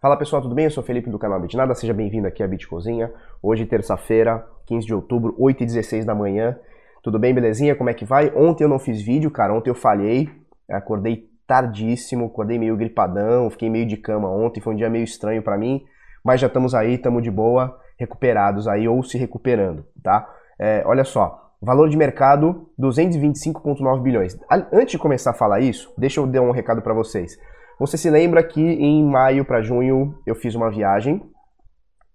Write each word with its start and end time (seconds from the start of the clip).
Fala 0.00 0.16
pessoal, 0.16 0.40
tudo 0.40 0.54
bem? 0.54 0.64
Eu 0.64 0.70
sou 0.70 0.82
o 0.82 0.86
Felipe 0.86 1.10
do 1.10 1.18
canal 1.18 1.38
Bitnada, 1.38 1.74
seja 1.74 1.92
bem-vindo 1.92 2.26
aqui 2.26 2.42
à 2.42 2.48
Bitcozinha. 2.48 3.12
Hoje, 3.42 3.66
terça-feira, 3.66 4.46
15 4.64 4.86
de 4.86 4.94
outubro, 4.94 5.36
8h16 5.38 6.06
da 6.06 6.14
manhã. 6.14 6.58
Tudo 7.02 7.18
bem, 7.18 7.34
belezinha? 7.34 7.76
Como 7.76 7.90
é 7.90 7.92
que 7.92 8.06
vai? 8.06 8.32
Ontem 8.34 8.64
eu 8.64 8.68
não 8.68 8.78
fiz 8.78 9.02
vídeo, 9.02 9.30
cara, 9.30 9.52
ontem 9.52 9.68
eu 9.68 9.74
falhei, 9.74 10.30
acordei 10.70 11.28
tardíssimo, 11.46 12.24
acordei 12.24 12.58
meio 12.58 12.78
gripadão, 12.78 13.50
fiquei 13.50 13.68
meio 13.68 13.84
de 13.84 13.98
cama 13.98 14.26
ontem, 14.26 14.58
foi 14.58 14.72
um 14.72 14.76
dia 14.76 14.88
meio 14.88 15.04
estranho 15.04 15.42
para 15.42 15.58
mim, 15.58 15.84
mas 16.24 16.40
já 16.40 16.46
estamos 16.46 16.74
aí, 16.74 16.94
estamos 16.94 17.22
de 17.22 17.30
boa, 17.30 17.78
recuperados 17.98 18.66
aí 18.66 18.88
ou 18.88 19.02
se 19.02 19.18
recuperando, 19.18 19.84
tá? 20.02 20.26
É, 20.58 20.82
olha 20.86 21.04
só, 21.04 21.52
valor 21.60 21.90
de 21.90 21.96
mercado 21.98 22.70
225,9 22.80 24.00
bilhões. 24.00 24.34
Antes 24.72 24.92
de 24.92 24.98
começar 24.98 25.32
a 25.32 25.34
falar 25.34 25.60
isso, 25.60 25.92
deixa 25.98 26.20
eu 26.20 26.26
dar 26.26 26.40
um 26.40 26.52
recado 26.52 26.80
para 26.80 26.94
vocês. 26.94 27.36
Você 27.80 27.96
se 27.96 28.10
lembra 28.10 28.42
que 28.42 28.60
em 28.60 29.02
maio 29.02 29.42
para 29.42 29.62
junho 29.62 30.14
eu 30.26 30.34
fiz 30.34 30.54
uma 30.54 30.70
viagem 30.70 31.22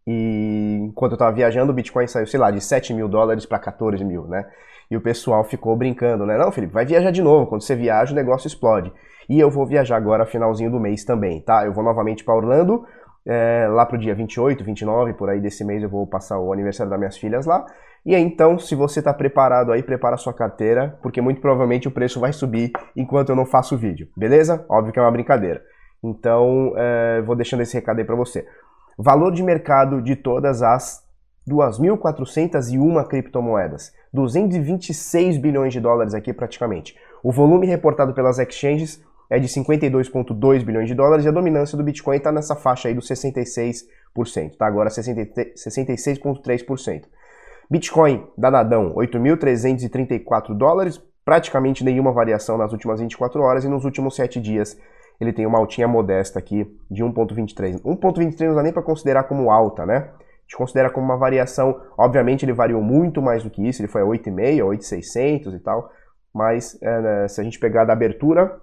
e 0.05 0.77
enquanto 0.83 1.13
eu 1.13 1.15
estava 1.15 1.35
viajando 1.35 1.71
o 1.71 1.75
Bitcoin 1.75 2.05
saiu, 2.05 2.27
sei 2.27 2.39
lá, 2.39 2.51
de 2.51 2.61
7 2.61 2.93
mil 2.93 3.07
dólares 3.07 3.47
para 3.47 3.57
14 3.57 4.05
mil, 4.05 4.27
né? 4.27 4.45
E 4.91 4.95
o 4.95 5.01
pessoal 5.01 5.43
ficou 5.43 5.75
brincando, 5.75 6.23
né? 6.23 6.37
Não, 6.37 6.51
Felipe, 6.51 6.71
vai 6.71 6.85
viajar 6.85 7.09
de 7.09 7.19
novo. 7.23 7.47
Quando 7.47 7.63
você 7.63 7.75
viaja, 7.75 8.13
o 8.13 8.15
negócio 8.15 8.45
explode. 8.45 8.93
E 9.27 9.39
eu 9.39 9.49
vou 9.49 9.65
viajar 9.65 9.97
agora 9.97 10.23
finalzinho 10.27 10.69
do 10.69 10.79
mês 10.79 11.03
também, 11.03 11.41
tá? 11.41 11.65
Eu 11.65 11.73
vou 11.73 11.83
novamente 11.83 12.23
para 12.23 12.35
Orlando, 12.35 12.85
é, 13.25 13.67
lá 13.67 13.87
pro 13.87 13.97
dia 13.97 14.13
28, 14.13 14.63
29, 14.63 15.13
por 15.13 15.31
aí 15.31 15.41
desse 15.41 15.65
mês 15.65 15.81
eu 15.81 15.89
vou 15.89 16.05
passar 16.05 16.37
o 16.37 16.53
aniversário 16.53 16.91
das 16.91 16.99
minhas 16.99 17.17
filhas 17.17 17.47
lá. 17.47 17.65
E 18.05 18.13
aí, 18.13 18.21
então, 18.21 18.59
se 18.59 18.75
você 18.75 18.99
está 18.99 19.11
preparado 19.11 19.71
aí, 19.71 19.81
prepara 19.81 20.15
sua 20.15 20.31
carteira, 20.31 20.99
porque 21.01 21.19
muito 21.19 21.41
provavelmente 21.41 21.87
o 21.87 21.91
preço 21.91 22.19
vai 22.19 22.31
subir 22.31 22.71
enquanto 22.95 23.29
eu 23.29 23.35
não 23.35 23.47
faço 23.47 23.73
o 23.73 23.77
vídeo, 23.77 24.07
beleza? 24.15 24.63
Óbvio 24.69 24.93
que 24.93 24.99
é 24.99 25.01
uma 25.01 25.11
brincadeira. 25.11 25.63
Então, 26.03 26.73
é, 26.77 27.23
vou 27.23 27.35
deixando 27.35 27.61
esse 27.61 27.73
recado 27.73 27.97
aí 27.97 28.05
para 28.05 28.15
você. 28.15 28.45
Valor 28.95 29.31
de 29.31 29.41
mercado 29.41 30.03
de 30.03 30.15
todas 30.15 30.61
as 30.61 31.03
2.401 31.49 33.07
criptomoedas. 33.07 33.91
226 34.13 35.37
bilhões 35.37 35.73
de 35.73 35.79
dólares 35.79 36.13
aqui 36.13 36.31
praticamente. 36.31 36.95
O 37.23 37.31
volume 37.31 37.65
reportado 37.65 38.13
pelas 38.13 38.37
exchanges 38.37 39.03
é 39.31 39.39
de 39.39 39.47
52,2 39.47 40.63
bilhões 40.63 40.87
de 40.87 40.93
dólares 40.93 41.25
e 41.25 41.27
a 41.27 41.31
dominância 41.31 41.75
do 41.75 41.83
Bitcoin 41.83 42.17
está 42.17 42.31
nessa 42.31 42.55
faixa 42.55 42.87
aí 42.87 42.93
dos 42.93 43.09
66%, 43.09 44.57
tá? 44.57 44.67
Agora 44.67 44.91
66,3%. 44.91 47.05
Bitcoin, 47.69 48.27
danadão, 48.37 48.93
8.334 48.95 50.53
dólares, 50.55 51.01
praticamente 51.23 51.83
nenhuma 51.83 52.11
variação 52.11 52.57
nas 52.57 52.71
últimas 52.71 52.99
24 52.99 53.41
horas 53.41 53.65
e 53.65 53.69
nos 53.69 53.85
últimos 53.85 54.15
7 54.15 54.39
dias 54.39 54.77
ele 55.19 55.33
tem 55.33 55.45
uma 55.45 55.57
altinha 55.57 55.87
modesta 55.87 56.39
aqui 56.39 56.67
de 56.91 57.03
1.23. 57.03 57.81
1.23 57.81 58.47
não 58.47 58.55
dá 58.55 58.63
nem 58.63 58.73
para 58.73 58.83
considerar 58.83 59.23
como 59.23 59.49
alta, 59.49 59.85
né? 59.85 59.95
A 59.97 60.47
gente 60.47 60.57
considera 60.57 60.89
como 60.91 61.05
uma 61.05 61.17
variação, 61.17 61.81
obviamente 61.97 62.45
ele 62.45 62.53
variou 62.53 62.81
muito 62.81 63.21
mais 63.21 63.43
do 63.43 63.49
que 63.49 63.67
isso, 63.67 63.81
ele 63.81 63.87
foi 63.87 64.01
a 64.01 64.05
8,5, 64.05 64.63
8,600 64.63 65.53
e 65.53 65.59
tal, 65.59 65.89
mas 66.33 66.77
é, 66.81 67.27
se 67.27 67.41
a 67.41 67.43
gente 67.43 67.57
pegar 67.57 67.85
da 67.85 67.93
abertura 67.93 68.59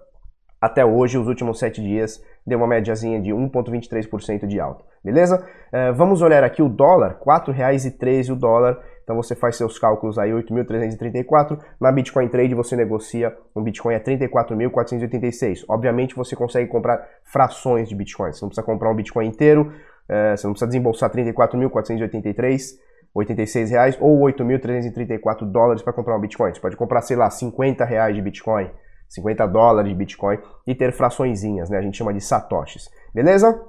até 0.61 0.85
hoje, 0.85 1.17
os 1.17 1.27
últimos 1.27 1.59
7 1.59 1.81
dias, 1.81 2.23
deu 2.45 2.57
uma 2.57 2.67
médiazinha 2.67 3.21
de 3.21 3.31
1,23% 3.31 4.45
de 4.45 4.59
alta, 4.59 4.83
beleza? 5.03 5.45
É, 5.71 5.91
vamos 5.91 6.21
olhar 6.21 6.43
aqui 6.43 6.61
o 6.61 6.69
dólar, 6.69 7.17
R$ 7.19 7.25
4,13 7.25 8.31
o 8.31 8.35
dólar, 8.35 8.79
então 9.03 9.15
você 9.15 9.35
faz 9.35 9.55
seus 9.55 9.77
cálculos 9.77 10.17
aí, 10.17 10.31
8.334. 10.31 11.59
Na 11.79 11.91
Bitcoin 11.91 12.27
Trade 12.29 12.55
você 12.55 12.75
negocia 12.75 13.35
um 13.55 13.61
Bitcoin 13.61 13.95
a 13.95 13.99
34.486. 13.99 15.65
Obviamente 15.67 16.15
você 16.15 16.35
consegue 16.35 16.69
comprar 16.69 17.05
frações 17.23 17.89
de 17.89 17.95
Bitcoin. 17.95 18.31
Você 18.31 18.43
não 18.43 18.49
precisa 18.49 18.65
comprar 18.65 18.89
um 18.89 18.95
Bitcoin 18.95 19.27
inteiro, 19.27 19.73
é, 20.07 20.35
você 20.35 20.47
não 20.47 20.53
precisa 20.53 20.67
desembolsar 20.67 21.09
34.483 21.11 22.81
86 23.13 23.69
reais 23.69 23.97
ou 23.99 24.21
8.334 24.21 25.45
dólares 25.45 25.83
para 25.83 25.93
comprar 25.93 26.17
um 26.17 26.19
Bitcoin. 26.19 26.53
Você 26.53 26.59
pode 26.59 26.75
comprar, 26.75 27.01
sei 27.01 27.15
lá, 27.15 27.29
50 27.29 27.85
reais 27.85 28.15
de 28.15 28.21
Bitcoin, 28.21 28.69
50 29.13 29.47
dólares 29.47 29.89
de 29.89 29.95
Bitcoin 29.95 30.39
e 30.65 30.73
ter 30.73 30.91
fraçõezinhas, 30.91 31.69
né? 31.69 31.77
A 31.77 31.81
gente 31.81 31.97
chama 31.97 32.13
de 32.13 32.21
satoshis. 32.21 32.89
Beleza? 33.13 33.61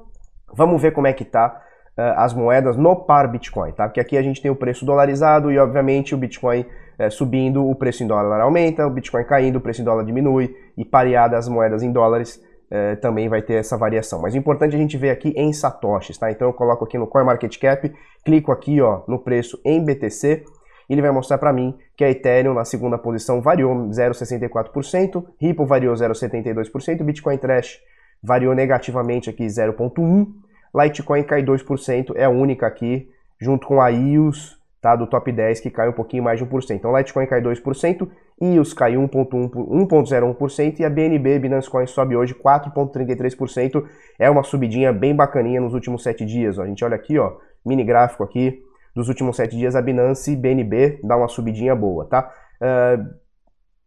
Vamos 0.52 0.80
ver 0.80 0.92
como 0.92 1.06
é 1.06 1.12
que 1.12 1.24
tá 1.24 1.60
uh, 1.98 2.18
as 2.18 2.32
moedas 2.32 2.76
no 2.76 2.96
par 2.96 3.28
Bitcoin, 3.28 3.72
tá? 3.72 3.86
Porque 3.86 4.00
aqui 4.00 4.16
a 4.16 4.22
gente 4.22 4.40
tem 4.40 4.50
o 4.50 4.56
preço 4.56 4.86
dolarizado 4.86 5.50
e, 5.50 5.58
obviamente, 5.58 6.14
o 6.14 6.18
Bitcoin 6.18 6.64
uh, 6.98 7.10
subindo, 7.10 7.68
o 7.68 7.74
preço 7.74 8.02
em 8.02 8.06
dólar 8.06 8.40
aumenta, 8.40 8.86
o 8.86 8.90
Bitcoin 8.90 9.24
caindo, 9.24 9.56
o 9.56 9.60
preço 9.60 9.82
em 9.82 9.84
dólar 9.84 10.04
diminui 10.04 10.54
e 10.76 10.84
pareada 10.84 11.36
as 11.36 11.48
moedas 11.48 11.82
em 11.82 11.92
dólares 11.92 12.36
uh, 12.70 12.96
também 13.00 13.28
vai 13.28 13.42
ter 13.42 13.54
essa 13.54 13.76
variação. 13.76 14.22
Mas 14.22 14.34
o 14.34 14.38
importante 14.38 14.72
é 14.72 14.76
a 14.76 14.80
gente 14.80 14.96
ver 14.96 15.10
aqui 15.10 15.34
em 15.36 15.52
satoshis, 15.52 16.16
tá? 16.16 16.30
Então 16.30 16.48
eu 16.48 16.54
coloco 16.54 16.84
aqui 16.84 16.96
no 16.96 17.06
CoinMarketCap, 17.06 17.92
clico 18.24 18.50
aqui, 18.52 18.80
ó, 18.80 19.02
no 19.06 19.18
preço 19.18 19.60
em 19.64 19.84
BTC 19.84 20.44
ele 20.88 21.02
vai 21.02 21.10
mostrar 21.10 21.38
para 21.38 21.52
mim 21.52 21.76
que 21.96 22.04
a 22.04 22.10
Ethereum 22.10 22.54
na 22.54 22.64
segunda 22.64 22.98
posição 22.98 23.40
variou 23.40 23.74
0,64%, 23.88 25.24
Ripple 25.40 25.66
variou 25.66 25.94
0,72%, 25.94 27.02
Bitcoin 27.02 27.38
Trash 27.38 27.80
variou 28.22 28.54
negativamente 28.54 29.28
aqui 29.28 29.46
0,1%, 29.46 30.26
Litecoin 30.74 31.22
cai 31.22 31.42
2%, 31.42 32.16
é 32.16 32.24
a 32.24 32.30
única 32.30 32.66
aqui, 32.66 33.08
junto 33.40 33.68
com 33.68 33.80
a 33.80 33.90
IOS, 33.90 34.58
tá, 34.80 34.96
do 34.96 35.06
top 35.06 35.30
10, 35.30 35.60
que 35.60 35.70
cai 35.70 35.88
um 35.88 35.92
pouquinho 35.92 36.24
mais 36.24 36.40
de 36.40 36.44
1%. 36.44 36.70
Então 36.72 36.96
Litecoin 36.96 37.26
cai 37.26 37.40
2%, 37.40 38.08
IOS 38.42 38.74
cai 38.74 38.94
1,01% 38.94 40.80
e 40.80 40.84
a 40.84 40.90
BNB, 40.90 41.38
Binance 41.38 41.70
Coin, 41.70 41.86
sobe 41.86 42.16
hoje 42.16 42.34
4,33%. 42.34 43.84
É 44.18 44.28
uma 44.28 44.42
subidinha 44.42 44.92
bem 44.92 45.14
bacaninha 45.14 45.60
nos 45.60 45.74
últimos 45.74 46.02
7 46.02 46.24
dias. 46.24 46.58
Ó. 46.58 46.62
A 46.62 46.66
gente 46.66 46.84
olha 46.84 46.96
aqui, 46.96 47.16
ó, 47.18 47.36
mini 47.64 47.84
gráfico 47.84 48.24
aqui, 48.24 48.63
dos 48.94 49.08
últimos 49.08 49.36
7 49.36 49.56
dias, 49.56 49.74
a 49.74 49.82
Binance 49.82 50.36
BNB 50.36 51.00
dá 51.02 51.16
uma 51.16 51.28
subidinha 51.28 51.74
boa, 51.74 52.04
tá? 52.06 52.30
Uh, 52.60 53.24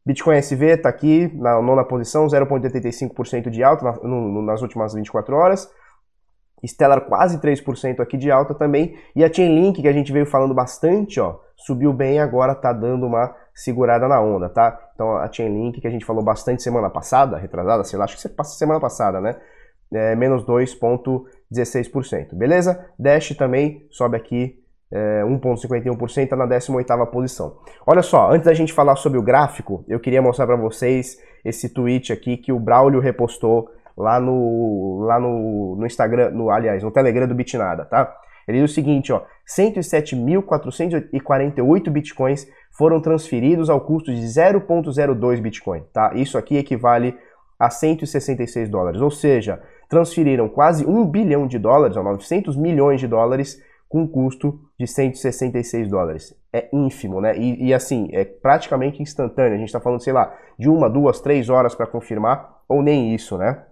Bitcoin 0.06 0.38
SV 0.38 0.68
está 0.76 0.88
aqui 0.88 1.30
na 1.36 1.62
nona 1.62 1.84
posição, 1.84 2.28
0,85% 2.28 3.50
de 3.50 3.62
alta 3.62 3.84
na, 3.84 3.92
no, 4.04 4.42
nas 4.42 4.62
últimas 4.62 4.94
24 4.94 5.36
horas. 5.36 5.70
Stellar 6.66 7.02
quase 7.02 7.40
3% 7.40 8.00
aqui 8.00 8.18
de 8.18 8.32
alta 8.32 8.56
também. 8.56 8.98
E 9.16 9.24
a 9.24 9.32
Chainlink, 9.32 9.82
que 9.82 9.88
a 9.88 9.92
gente 9.92 10.12
veio 10.12 10.26
falando 10.26 10.54
bastante, 10.54 11.20
ó, 11.20 11.40
subiu 11.58 11.92
bem 11.92 12.20
agora 12.20 12.56
tá 12.56 12.72
dando 12.72 13.06
uma 13.06 13.36
segurada 13.54 14.08
na 14.08 14.22
onda, 14.22 14.48
tá? 14.48 14.80
Então 14.96 15.18
a 15.18 15.30
Chainlink, 15.32 15.82
que 15.82 15.88
a 15.88 15.92
gente 15.92 16.06
falou 16.06 16.24
bastante 16.24 16.64
semana 16.64 16.90
passada, 16.90 17.38
retrasada, 17.38 17.84
sei 17.84 18.00
lá, 18.00 18.06
acho 18.06 18.16
que 18.16 18.44
semana 18.46 18.80
passada, 18.80 19.20
né? 19.20 19.36
É, 19.94 20.16
menos 20.16 20.46
2,16%, 20.46 22.34
beleza? 22.34 22.86
Dash 22.98 23.36
também 23.36 23.86
sobe 23.90 24.16
aqui 24.18 24.58
é, 24.92 25.24
1,51%, 25.24 26.30
tá 26.30 26.36
na 26.36 26.48
18ª 26.48 27.06
posição. 27.08 27.58
Olha 27.86 28.02
só, 28.02 28.32
antes 28.32 28.46
da 28.46 28.54
gente 28.54 28.74
falar 28.74 28.96
sobre 28.96 29.20
o 29.20 29.24
gráfico, 29.24 29.84
eu 29.88 30.00
queria 30.00 30.22
mostrar 30.22 30.48
para 30.48 30.56
vocês 30.56 31.18
esse 31.44 31.70
tweet 31.70 32.14
aqui 32.14 32.38
que 32.38 32.52
o 32.52 32.60
Braulio 32.60 33.00
repostou 33.00 33.70
lá 33.98 34.20
no, 34.20 35.04
lá 35.06 35.20
no, 35.20 35.76
no 35.78 35.86
Instagram, 35.86 36.32
no, 36.32 36.50
aliás, 36.50 36.82
no 36.84 36.92
Telegram 36.92 37.28
do 37.28 37.36
Bitnada, 37.36 37.86
tá? 37.86 38.14
Ele 38.48 38.62
diz 38.62 38.72
o 38.72 38.74
seguinte, 38.74 39.12
ó, 39.12 39.24
107.448 39.46 41.90
bitcoins 41.90 42.48
foram 42.72 43.02
transferidos 43.02 43.70
ao 43.70 43.82
custo 43.82 44.14
de 44.14 44.22
0.02 44.22 45.42
bitcoin, 45.42 45.84
tá? 45.92 46.14
Isso 46.16 46.38
aqui 46.38 46.56
equivale 46.56 47.14
a 47.60 47.70
166 47.70 48.70
dólares, 48.70 49.02
ou 49.02 49.12
seja, 49.12 49.62
transferiram 49.90 50.48
quase 50.48 50.86
1 50.86 51.06
bilhão 51.08 51.46
de 51.48 51.60
dólares, 51.60 51.98
ó, 51.98 52.04
900 52.04 52.56
milhões 52.56 53.02
de 53.02 53.08
dólares 53.08 53.62
com 53.90 54.08
custo 54.08 54.60
de 54.80 54.86
166 54.86 55.90
dólares. 55.90 56.36
É 56.52 56.70
ínfimo, 56.74 57.22
né? 57.22 57.38
E, 57.38 57.68
e 57.68 57.74
assim, 57.74 58.10
é 58.12 58.26
praticamente 58.26 59.02
instantâneo. 59.02 59.56
A 59.56 59.58
gente 59.58 59.68
está 59.68 59.80
falando, 59.80 60.04
sei 60.04 60.14
lá, 60.14 60.34
de 60.58 60.70
uma, 60.70 60.90
duas, 60.90 61.20
três 61.22 61.50
horas 61.50 61.74
para 61.74 61.88
confirmar, 61.88 62.62
ou 62.68 62.82
nem 62.82 63.14
isso, 63.14 63.38
né? 63.38 63.64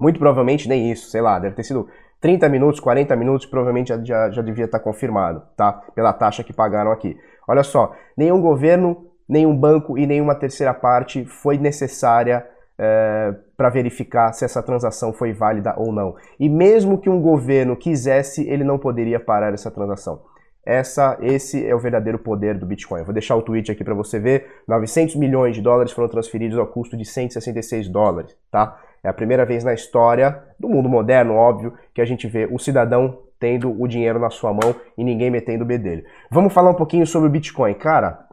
Muito 0.00 0.18
provavelmente 0.18 0.68
nem 0.68 0.90
isso, 0.90 1.10
sei 1.10 1.20
lá, 1.20 1.38
deve 1.38 1.56
ter 1.56 1.64
sido 1.64 1.88
30 2.20 2.48
minutos, 2.48 2.80
40 2.80 3.14
minutos, 3.16 3.46
provavelmente 3.46 3.88
já, 3.88 4.02
já, 4.02 4.30
já 4.30 4.42
devia 4.42 4.64
estar 4.64 4.80
confirmado, 4.80 5.42
tá? 5.56 5.72
Pela 5.94 6.12
taxa 6.12 6.42
que 6.44 6.52
pagaram 6.52 6.90
aqui. 6.90 7.16
Olha 7.46 7.62
só, 7.62 7.94
nenhum 8.16 8.40
governo, 8.40 9.06
nenhum 9.28 9.56
banco 9.56 9.98
e 9.98 10.06
nenhuma 10.06 10.34
terceira 10.34 10.72
parte 10.72 11.24
foi 11.24 11.58
necessária 11.58 12.46
é, 12.78 13.34
para 13.56 13.68
verificar 13.68 14.32
se 14.32 14.44
essa 14.44 14.62
transação 14.62 15.12
foi 15.12 15.32
válida 15.32 15.74
ou 15.76 15.92
não. 15.92 16.14
E 16.38 16.48
mesmo 16.48 16.98
que 16.98 17.10
um 17.10 17.20
governo 17.20 17.76
quisesse, 17.76 18.48
ele 18.48 18.62
não 18.62 18.78
poderia 18.78 19.18
parar 19.18 19.52
essa 19.52 19.70
transação. 19.70 20.22
Essa, 20.64 21.18
esse 21.22 21.66
é 21.66 21.74
o 21.74 21.78
verdadeiro 21.78 22.18
poder 22.18 22.58
do 22.58 22.66
Bitcoin. 22.66 23.02
vou 23.02 23.14
deixar 23.14 23.34
o 23.36 23.42
tweet 23.42 23.72
aqui 23.72 23.82
para 23.82 23.94
você 23.94 24.18
ver. 24.20 24.46
900 24.68 25.16
milhões 25.16 25.56
de 25.56 25.62
dólares 25.62 25.92
foram 25.92 26.08
transferidos 26.08 26.58
ao 26.58 26.66
custo 26.66 26.96
de 26.96 27.06
166 27.06 27.88
dólares, 27.88 28.36
tá? 28.50 28.78
É 29.02 29.08
a 29.08 29.14
primeira 29.14 29.46
vez 29.46 29.64
na 29.64 29.72
história 29.72 30.42
do 30.58 30.68
mundo 30.68 30.88
moderno, 30.88 31.34
óbvio, 31.34 31.72
que 31.94 32.00
a 32.00 32.04
gente 32.04 32.26
vê 32.26 32.46
o 32.50 32.58
cidadão 32.58 33.20
tendo 33.40 33.80
o 33.80 33.86
dinheiro 33.86 34.18
na 34.18 34.28
sua 34.28 34.52
mão 34.52 34.74
e 34.96 35.04
ninguém 35.04 35.30
metendo 35.30 35.64
o 35.64 35.66
B 35.66 35.78
dele. 35.78 36.04
Vamos 36.30 36.52
falar 36.52 36.70
um 36.70 36.74
pouquinho 36.74 37.06
sobre 37.06 37.28
o 37.28 37.32
Bitcoin. 37.32 37.72
Cara, 37.74 38.26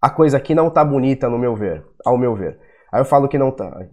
a 0.00 0.10
coisa 0.10 0.36
aqui 0.36 0.54
não 0.54 0.68
tá 0.68 0.84
bonita 0.84 1.28
no 1.28 1.38
meu 1.38 1.54
ver, 1.54 1.84
ao 2.04 2.18
meu 2.18 2.34
ver. 2.34 2.58
Aí 2.92 3.00
eu 3.00 3.04
falo 3.04 3.28
que 3.28 3.38
não 3.38 3.50
tá. 3.50 3.86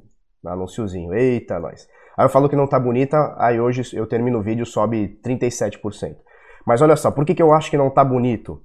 Anúnciozinho, 0.45 1.13
eita, 1.13 1.59
nós. 1.59 1.87
Aí 2.17 2.25
eu 2.25 2.29
falo 2.29 2.49
que 2.49 2.55
não 2.55 2.67
tá 2.67 2.77
bonita, 2.77 3.33
aí 3.37 3.59
hoje 3.59 3.95
eu 3.95 4.05
termino 4.05 4.39
o 4.39 4.43
vídeo 4.43 4.65
sobe 4.65 5.19
37%. 5.23 6.17
Mas 6.65 6.81
olha 6.81 6.95
só, 6.95 7.09
por 7.09 7.25
que, 7.25 7.33
que 7.33 7.41
eu 7.41 7.53
acho 7.53 7.71
que 7.71 7.77
não 7.77 7.89
tá 7.89 8.03
bonito? 8.03 8.61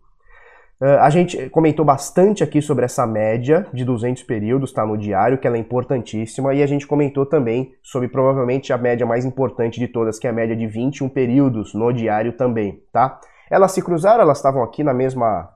Uh, 0.80 0.98
a 1.00 1.08
gente 1.08 1.48
comentou 1.50 1.84
bastante 1.84 2.42
aqui 2.42 2.60
sobre 2.60 2.84
essa 2.84 3.06
média 3.06 3.66
de 3.72 3.84
200 3.84 4.24
períodos, 4.24 4.72
tá 4.72 4.84
no 4.84 4.98
diário, 4.98 5.38
que 5.38 5.46
ela 5.46 5.56
é 5.56 5.60
importantíssima, 5.60 6.52
e 6.52 6.64
a 6.64 6.66
gente 6.66 6.84
comentou 6.84 7.24
também 7.24 7.72
sobre 7.80 8.08
provavelmente 8.08 8.72
a 8.72 8.78
média 8.78 9.06
mais 9.06 9.24
importante 9.24 9.78
de 9.78 9.86
todas, 9.86 10.18
que 10.18 10.26
é 10.26 10.30
a 10.30 10.32
média 10.32 10.56
de 10.56 10.66
21 10.66 11.08
períodos 11.08 11.74
no 11.74 11.92
diário 11.92 12.32
também, 12.32 12.82
tá? 12.92 13.20
Elas 13.48 13.70
se 13.70 13.82
cruzaram, 13.82 14.22
elas 14.22 14.38
estavam 14.38 14.64
aqui 14.64 14.82
na 14.82 14.92
mesma 14.92 15.48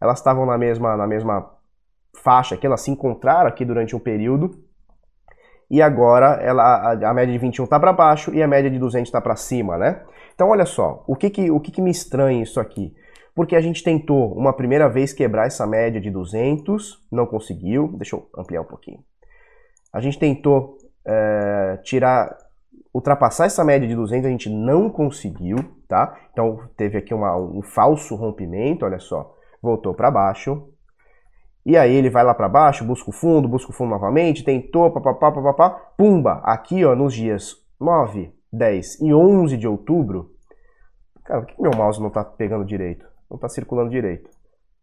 elas 0.00 0.18
estavam 0.18 0.44
na 0.44 0.58
mesma 0.58 0.96
na 0.96 1.06
mesma 1.06 1.53
faixa 2.14 2.54
aqui, 2.54 2.66
elas 2.66 2.80
se 2.80 2.90
encontraram 2.90 3.48
aqui 3.48 3.64
durante 3.64 3.94
um 3.94 3.98
período. 4.00 4.62
E 5.70 5.80
agora 5.80 6.38
ela, 6.42 6.62
a, 6.62 7.10
a 7.10 7.14
média 7.14 7.32
de 7.32 7.38
21 7.38 7.64
está 7.64 7.80
para 7.80 7.92
baixo 7.92 8.32
e 8.34 8.42
a 8.42 8.46
média 8.46 8.70
de 8.70 8.78
200 8.78 9.08
está 9.08 9.20
para 9.20 9.34
cima, 9.34 9.78
né? 9.78 10.02
Então 10.34 10.48
olha 10.48 10.66
só, 10.66 11.02
o 11.06 11.16
que 11.16 11.30
que, 11.30 11.50
o 11.50 11.58
que 11.58 11.70
que 11.70 11.82
me 11.82 11.90
estranha 11.90 12.42
isso 12.42 12.60
aqui? 12.60 12.94
porque 13.34 13.56
a 13.56 13.60
gente 13.60 13.82
tentou 13.82 14.32
uma 14.32 14.52
primeira 14.52 14.88
vez 14.88 15.12
quebrar 15.12 15.46
essa 15.46 15.66
média 15.66 16.00
de 16.00 16.10
200, 16.10 17.04
não 17.10 17.26
conseguiu. 17.26 17.88
Deixa 17.96 18.14
eu 18.14 18.28
ampliar 18.38 18.60
um 18.60 18.66
pouquinho. 18.66 19.00
A 19.92 20.00
gente 20.00 20.18
tentou 20.18 20.78
é, 21.04 21.78
tirar, 21.82 22.36
ultrapassar 22.92 23.46
essa 23.46 23.64
média 23.64 23.88
de 23.88 23.94
200, 23.94 24.26
a 24.26 24.30
gente 24.30 24.48
não 24.48 24.88
conseguiu, 24.88 25.56
tá? 25.88 26.16
Então 26.32 26.60
teve 26.76 26.96
aqui 26.96 27.12
uma, 27.12 27.36
um 27.36 27.60
falso 27.60 28.14
rompimento, 28.14 28.84
olha 28.84 29.00
só, 29.00 29.34
voltou 29.60 29.94
para 29.94 30.10
baixo. 30.10 30.68
E 31.64 31.76
aí 31.76 31.94
ele 31.94 32.10
vai 32.10 32.22
lá 32.22 32.34
para 32.34 32.48
baixo, 32.48 32.84
busca 32.84 33.10
o 33.10 33.12
fundo, 33.12 33.48
busca 33.48 33.70
o 33.70 33.74
fundo 33.74 33.90
novamente, 33.90 34.44
tentou, 34.44 34.90
papapá, 34.90 35.32
papapá, 35.32 35.70
pumba, 35.96 36.40
aqui 36.44 36.84
ó, 36.84 36.94
nos 36.94 37.14
dias 37.14 37.56
9, 37.80 38.32
10 38.52 39.00
e 39.00 39.14
11 39.14 39.56
de 39.56 39.66
outubro, 39.66 40.30
cara, 41.24 41.40
por 41.40 41.54
que 41.54 41.62
meu 41.62 41.72
mouse 41.74 42.00
não 42.00 42.10
tá 42.10 42.22
pegando 42.22 42.64
direito? 42.64 43.06
não 43.34 43.36
está 43.36 43.48
circulando 43.48 43.90
direito. 43.90 44.30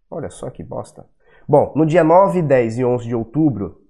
Olha 0.09 0.29
só 0.29 0.49
que 0.49 0.63
bosta. 0.63 1.05
Bom, 1.47 1.73
no 1.75 1.85
dia 1.85 2.03
9, 2.03 2.41
10 2.41 2.79
e 2.79 2.85
11 2.85 3.07
de 3.07 3.15
outubro, 3.15 3.81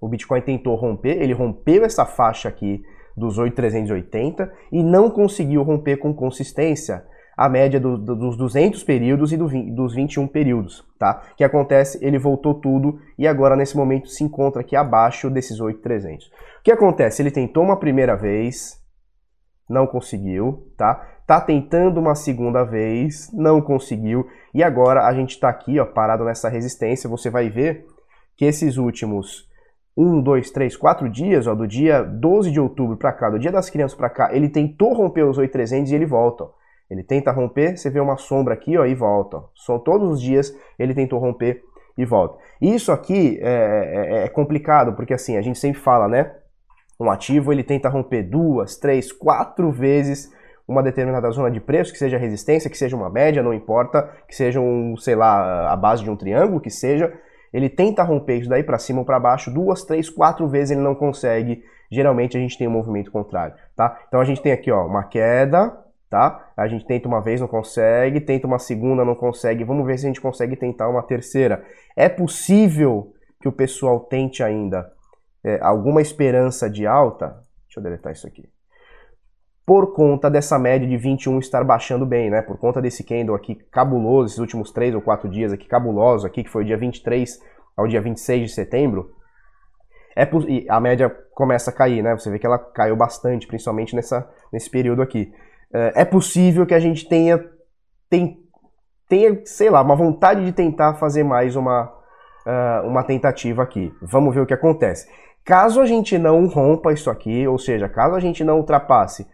o 0.00 0.08
Bitcoin 0.08 0.40
tentou 0.40 0.74
romper, 0.76 1.20
ele 1.20 1.32
rompeu 1.32 1.84
essa 1.84 2.04
faixa 2.04 2.48
aqui 2.48 2.82
dos 3.16 3.38
8,380 3.38 4.52
e 4.70 4.82
não 4.82 5.10
conseguiu 5.10 5.62
romper 5.62 5.96
com 5.96 6.14
consistência 6.14 7.04
a 7.36 7.48
média 7.48 7.78
do, 7.78 7.98
do, 7.98 8.16
dos 8.16 8.36
200 8.36 8.82
períodos 8.84 9.32
e 9.32 9.36
do, 9.36 9.48
dos 9.74 9.94
21 9.94 10.26
períodos, 10.26 10.84
tá? 10.98 11.22
O 11.32 11.36
que 11.36 11.44
acontece? 11.44 11.98
Ele 12.00 12.18
voltou 12.18 12.54
tudo 12.54 12.98
e 13.18 13.26
agora 13.28 13.54
nesse 13.54 13.76
momento 13.76 14.08
se 14.08 14.24
encontra 14.24 14.62
aqui 14.62 14.74
abaixo 14.74 15.28
desses 15.28 15.60
8,300. 15.60 16.26
O 16.26 16.30
que 16.64 16.72
acontece? 16.72 17.20
Ele 17.20 17.30
tentou 17.30 17.62
uma 17.62 17.78
primeira 17.78 18.16
vez, 18.16 18.80
não 19.68 19.86
conseguiu, 19.86 20.72
tá? 20.76 21.16
tá 21.26 21.40
tentando 21.40 21.98
uma 21.98 22.14
segunda 22.14 22.62
vez, 22.62 23.30
não 23.32 23.60
conseguiu, 23.60 24.26
e 24.54 24.62
agora 24.62 25.06
a 25.06 25.12
gente 25.12 25.30
está 25.30 25.48
aqui, 25.48 25.80
ó, 25.80 25.84
parado 25.84 26.24
nessa 26.24 26.48
resistência. 26.48 27.10
Você 27.10 27.28
vai 27.28 27.50
ver 27.50 27.84
que 28.36 28.44
esses 28.44 28.76
últimos 28.76 29.48
1, 29.96 30.22
2, 30.22 30.50
3, 30.50 30.76
4 30.76 31.08
dias, 31.10 31.46
ó, 31.46 31.54
do 31.54 31.66
dia 31.66 32.02
12 32.02 32.52
de 32.52 32.60
outubro 32.60 32.96
para 32.96 33.12
cá, 33.12 33.28
do 33.28 33.38
dia 33.38 33.50
das 33.50 33.68
crianças 33.68 33.96
para 33.96 34.08
cá, 34.08 34.28
ele 34.32 34.48
tentou 34.48 34.94
romper 34.94 35.24
os 35.24 35.36
8,300 35.36 35.90
e 35.90 35.94
ele 35.96 36.06
volta. 36.06 36.44
Ó. 36.44 36.50
Ele 36.90 37.02
tenta 37.02 37.32
romper, 37.32 37.76
você 37.76 37.90
vê 37.90 38.00
uma 38.00 38.16
sombra 38.16 38.54
aqui 38.54 38.76
ó, 38.78 38.84
e 38.84 38.94
volta. 38.94 39.42
São 39.54 39.78
todos 39.78 40.08
os 40.08 40.20
dias 40.20 40.56
ele 40.78 40.94
tentou 40.94 41.18
romper 41.18 41.62
e 41.96 42.04
volta. 42.04 42.38
Isso 42.60 42.92
aqui 42.92 43.38
é, 43.40 44.20
é, 44.22 44.24
é 44.24 44.28
complicado, 44.28 44.94
porque 44.94 45.14
assim, 45.14 45.36
a 45.36 45.42
gente 45.42 45.58
sempre 45.58 45.80
fala, 45.80 46.06
né? 46.06 46.32
Um 46.98 47.10
ativo 47.10 47.52
ele 47.52 47.62
tenta 47.62 47.88
romper 47.88 48.22
duas, 48.22 48.76
três, 48.76 49.12
quatro 49.12 49.70
vezes 49.70 50.34
uma 50.68 50.82
determinada 50.82 51.30
zona 51.30 51.50
de 51.50 51.60
preço, 51.60 51.92
que 51.92 51.98
seja 51.98 52.18
resistência, 52.18 52.68
que 52.68 52.76
seja 52.76 52.96
uma 52.96 53.08
média, 53.08 53.42
não 53.42 53.54
importa, 53.54 54.10
que 54.26 54.34
seja 54.34 54.60
um, 54.60 54.96
sei 54.96 55.14
lá, 55.14 55.70
a 55.70 55.76
base 55.76 56.02
de 56.02 56.10
um 56.10 56.16
triângulo, 56.16 56.60
que 56.60 56.70
seja, 56.70 57.12
ele 57.52 57.68
tenta 57.68 58.02
romper 58.02 58.38
isso 58.38 58.48
daí 58.48 58.64
para 58.64 58.78
cima 58.78 59.00
ou 59.00 59.04
para 59.04 59.20
baixo, 59.20 59.50
duas, 59.50 59.84
três, 59.84 60.10
quatro 60.10 60.48
vezes 60.48 60.72
ele 60.72 60.80
não 60.80 60.94
consegue. 60.94 61.62
Geralmente 61.90 62.36
a 62.36 62.40
gente 62.40 62.58
tem 62.58 62.66
um 62.66 62.72
movimento 62.72 63.12
contrário, 63.12 63.54
tá? 63.76 64.00
Então 64.08 64.20
a 64.20 64.24
gente 64.24 64.42
tem 64.42 64.50
aqui, 64.50 64.72
ó, 64.72 64.84
uma 64.86 65.04
queda, 65.04 65.72
tá? 66.10 66.52
A 66.56 66.66
gente 66.68 66.86
tenta 66.86 67.08
uma 67.08 67.20
vez, 67.20 67.40
não 67.40 67.48
consegue, 67.48 68.20
tenta 68.20 68.46
uma 68.46 68.58
segunda, 68.58 69.04
não 69.04 69.14
consegue. 69.14 69.64
Vamos 69.64 69.86
ver 69.86 69.98
se 69.98 70.06
a 70.06 70.08
gente 70.08 70.20
consegue 70.20 70.56
tentar 70.56 70.88
uma 70.88 71.02
terceira. 71.02 71.64
É 71.96 72.08
possível 72.08 73.12
que 73.40 73.48
o 73.48 73.52
pessoal 73.52 74.00
tente 74.00 74.42
ainda 74.42 74.90
é, 75.44 75.58
alguma 75.60 76.00
esperança 76.00 76.68
de 76.68 76.86
alta? 76.86 77.28
Deixa 77.66 77.78
eu 77.78 77.82
deletar 77.82 78.12
isso 78.12 78.26
aqui 78.26 78.48
por 79.66 79.92
conta 79.92 80.30
dessa 80.30 80.56
média 80.60 80.86
de 80.86 80.96
21 80.96 81.40
estar 81.40 81.64
baixando 81.64 82.06
bem, 82.06 82.30
né? 82.30 82.40
Por 82.40 82.56
conta 82.56 82.80
desse 82.80 83.02
candle 83.02 83.34
aqui 83.34 83.56
cabuloso, 83.72 84.28
esses 84.28 84.38
últimos 84.38 84.70
3 84.70 84.94
ou 84.94 85.02
4 85.02 85.28
dias 85.28 85.52
aqui 85.52 85.66
cabuloso 85.66 86.24
aqui, 86.24 86.44
que 86.44 86.50
foi 86.50 86.64
dia 86.64 86.78
23 86.78 87.36
ao 87.76 87.88
dia 87.88 88.00
26 88.00 88.42
de 88.42 88.54
setembro, 88.54 89.10
é 90.16 90.26
a 90.68 90.80
média 90.80 91.10
começa 91.34 91.70
a 91.70 91.74
cair, 91.74 92.00
né? 92.00 92.16
Você 92.16 92.30
vê 92.30 92.38
que 92.38 92.46
ela 92.46 92.58
caiu 92.58 92.94
bastante, 92.94 93.46
principalmente 93.46 93.94
nessa, 93.96 94.30
nesse 94.52 94.70
período 94.70 95.02
aqui. 95.02 95.34
É, 95.72 96.02
é 96.02 96.04
possível 96.04 96.66
que 96.66 96.74
a 96.74 96.80
gente 96.80 97.08
tenha, 97.08 97.44
tem, 98.08 98.38
tenha, 99.08 99.40
sei 99.44 99.70
lá, 99.70 99.82
uma 99.82 99.96
vontade 99.96 100.44
de 100.44 100.52
tentar 100.52 100.94
fazer 100.94 101.24
mais 101.24 101.56
uma, 101.56 101.84
uh, 101.84 102.86
uma 102.86 103.02
tentativa 103.02 103.62
aqui. 103.62 103.92
Vamos 104.00 104.34
ver 104.34 104.40
o 104.40 104.46
que 104.46 104.54
acontece. 104.54 105.08
Caso 105.44 105.80
a 105.80 105.86
gente 105.86 106.18
não 106.18 106.46
rompa 106.46 106.92
isso 106.92 107.08
aqui, 107.08 107.46
ou 107.46 107.58
seja, 107.58 107.88
caso 107.88 108.16
a 108.16 108.20
gente 108.20 108.42
não 108.42 108.58
ultrapasse 108.58 109.26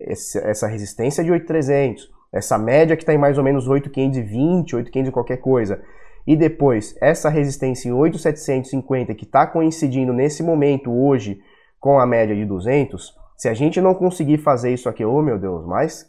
essa 0.00 0.66
resistência 0.66 1.22
de 1.22 1.30
8,300, 1.30 2.10
essa 2.32 2.58
média 2.58 2.96
que 2.96 3.02
está 3.02 3.14
em 3.14 3.18
mais 3.18 3.38
ou 3.38 3.44
menos 3.44 3.68
8,520, 3.68 4.74
8,500 4.74 5.12
qualquer 5.12 5.36
coisa, 5.36 5.80
e 6.26 6.36
depois 6.36 6.96
essa 7.00 7.28
resistência 7.28 7.88
em 7.88 7.92
8,750 7.92 9.14
que 9.14 9.24
está 9.24 9.46
coincidindo 9.46 10.12
nesse 10.12 10.42
momento 10.42 10.92
hoje 10.92 11.38
com 11.78 12.00
a 12.00 12.06
média 12.06 12.34
de 12.34 12.44
200, 12.44 13.14
se 13.36 13.48
a 13.48 13.54
gente 13.54 13.80
não 13.80 13.94
conseguir 13.94 14.38
fazer 14.38 14.72
isso 14.72 14.88
aqui, 14.88 15.04
oh 15.04 15.22
meu 15.22 15.38
Deus, 15.38 15.66
mais 15.66 16.06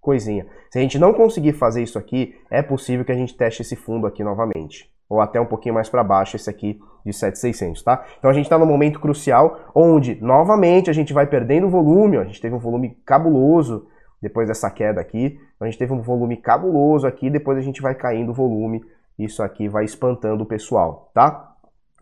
coisinha. 0.00 0.46
Se 0.70 0.78
a 0.78 0.82
gente 0.82 0.98
não 0.98 1.12
conseguir 1.12 1.52
fazer 1.52 1.82
isso 1.82 1.98
aqui, 1.98 2.34
é 2.50 2.62
possível 2.62 3.04
que 3.04 3.12
a 3.12 3.16
gente 3.16 3.36
teste 3.36 3.62
esse 3.62 3.76
fundo 3.76 4.06
aqui 4.06 4.24
novamente 4.24 4.90
ou 5.10 5.20
até 5.20 5.40
um 5.40 5.46
pouquinho 5.46 5.74
mais 5.74 5.88
para 5.88 6.04
baixo 6.04 6.36
esse 6.36 6.48
aqui 6.48 6.78
de 7.04 7.12
7,600, 7.12 7.82
tá? 7.82 8.06
Então 8.18 8.30
a 8.30 8.32
gente 8.32 8.44
está 8.44 8.56
no 8.56 8.64
momento 8.64 9.00
crucial 9.00 9.58
onde, 9.74 10.14
novamente, 10.22 10.88
a 10.88 10.92
gente 10.92 11.12
vai 11.12 11.26
perdendo 11.26 11.68
volume, 11.68 12.16
a 12.16 12.24
gente 12.24 12.40
teve 12.40 12.54
um 12.54 12.60
volume 12.60 12.96
cabuloso 13.04 13.88
depois 14.22 14.46
dessa 14.46 14.70
queda 14.70 15.00
aqui, 15.00 15.38
então, 15.56 15.66
a 15.66 15.70
gente 15.70 15.78
teve 15.78 15.92
um 15.92 16.00
volume 16.00 16.36
cabuloso 16.36 17.06
aqui, 17.06 17.28
depois 17.28 17.58
a 17.58 17.60
gente 17.60 17.82
vai 17.82 17.94
caindo 17.94 18.30
o 18.30 18.34
volume, 18.34 18.82
isso 19.18 19.42
aqui 19.42 19.68
vai 19.68 19.84
espantando 19.84 20.44
o 20.44 20.46
pessoal, 20.46 21.10
tá? 21.12 21.49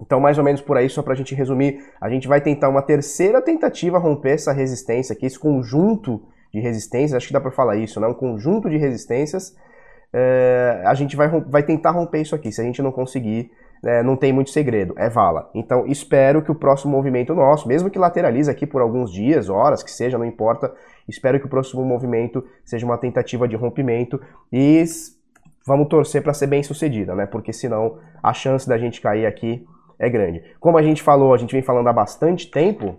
Então, 0.01 0.21
mais 0.21 0.39
ou 0.39 0.45
menos 0.45 0.61
por 0.61 0.77
aí, 0.77 0.89
só 0.89 1.03
para 1.03 1.13
a 1.13 1.17
gente 1.17 1.35
resumir, 1.35 1.83
a 2.01 2.09
gente 2.09 2.29
vai 2.29 2.41
tentar 2.41 2.69
uma 2.69 2.83
terceira 2.83 3.43
tentativa 3.43 3.99
romper 3.99 4.35
essa 4.35 4.53
resistência 4.53 5.13
aqui, 5.13 5.27
esse 5.27 5.39
conjunto 5.39 6.23
de 6.53 6.61
resistências, 6.61 7.15
acho 7.15 7.27
que 7.27 7.33
dá 7.33 7.41
para 7.41 7.51
falar 7.51 7.77
isso, 7.77 8.01
né? 8.01 8.07
Um 8.07 8.15
conjunto 8.15 8.71
de 8.71 8.77
resistências 8.77 9.55
é, 10.13 10.83
a 10.87 10.95
gente 10.95 11.17
vai, 11.17 11.29
vai 11.29 11.63
tentar 11.63 11.91
romper 11.91 12.21
isso 12.21 12.35
aqui. 12.35 12.51
Se 12.51 12.61
a 12.61 12.65
gente 12.65 12.83
não 12.83 12.91
conseguir, 12.91 13.51
é, 13.85 14.03
não 14.03 14.17
tem 14.17 14.33
muito 14.33 14.51
segredo, 14.51 14.95
é 14.97 15.09
vala. 15.09 15.51
Então 15.55 15.87
espero 15.87 16.43
que 16.43 16.51
o 16.51 16.55
próximo 16.55 16.93
movimento 16.93 17.35
nosso, 17.35 17.69
mesmo 17.69 17.91
que 17.91 17.99
lateralize 17.99 18.51
aqui 18.51 18.67
por 18.67 18.81
alguns 18.81 19.13
dias, 19.13 19.49
horas, 19.49 19.83
que 19.83 19.91
seja, 19.91 20.19
não 20.19 20.25
importa, 20.25 20.73
espero 21.07 21.39
que 21.39 21.47
o 21.47 21.51
próximo 21.51 21.85
movimento 21.85 22.45
seja 22.65 22.87
uma 22.87 22.99
tentativa 22.99 23.47
de 23.47 23.57
rompimento 23.57 24.21
e 24.53 24.83
vamos 25.67 25.89
torcer 25.89 26.23
para 26.23 26.33
ser 26.33 26.47
bem 26.47 26.63
sucedida, 26.63 27.15
né? 27.15 27.27
Porque 27.27 27.53
senão 27.53 27.99
a 28.23 28.33
chance 28.33 28.67
da 28.69 28.79
gente 28.79 29.01
cair 29.01 29.27
aqui 29.27 29.67
é 29.99 30.09
grande. 30.09 30.43
Como 30.61 30.79
a 30.79 30.83
gente 30.83 31.03
falou, 31.03 31.35
a 31.35 31.39
gente 31.39 31.53
vem 31.53 31.63
falando 31.63 31.89
há 31.89 31.93
bastante 31.93 32.51
tempo, 32.51 32.99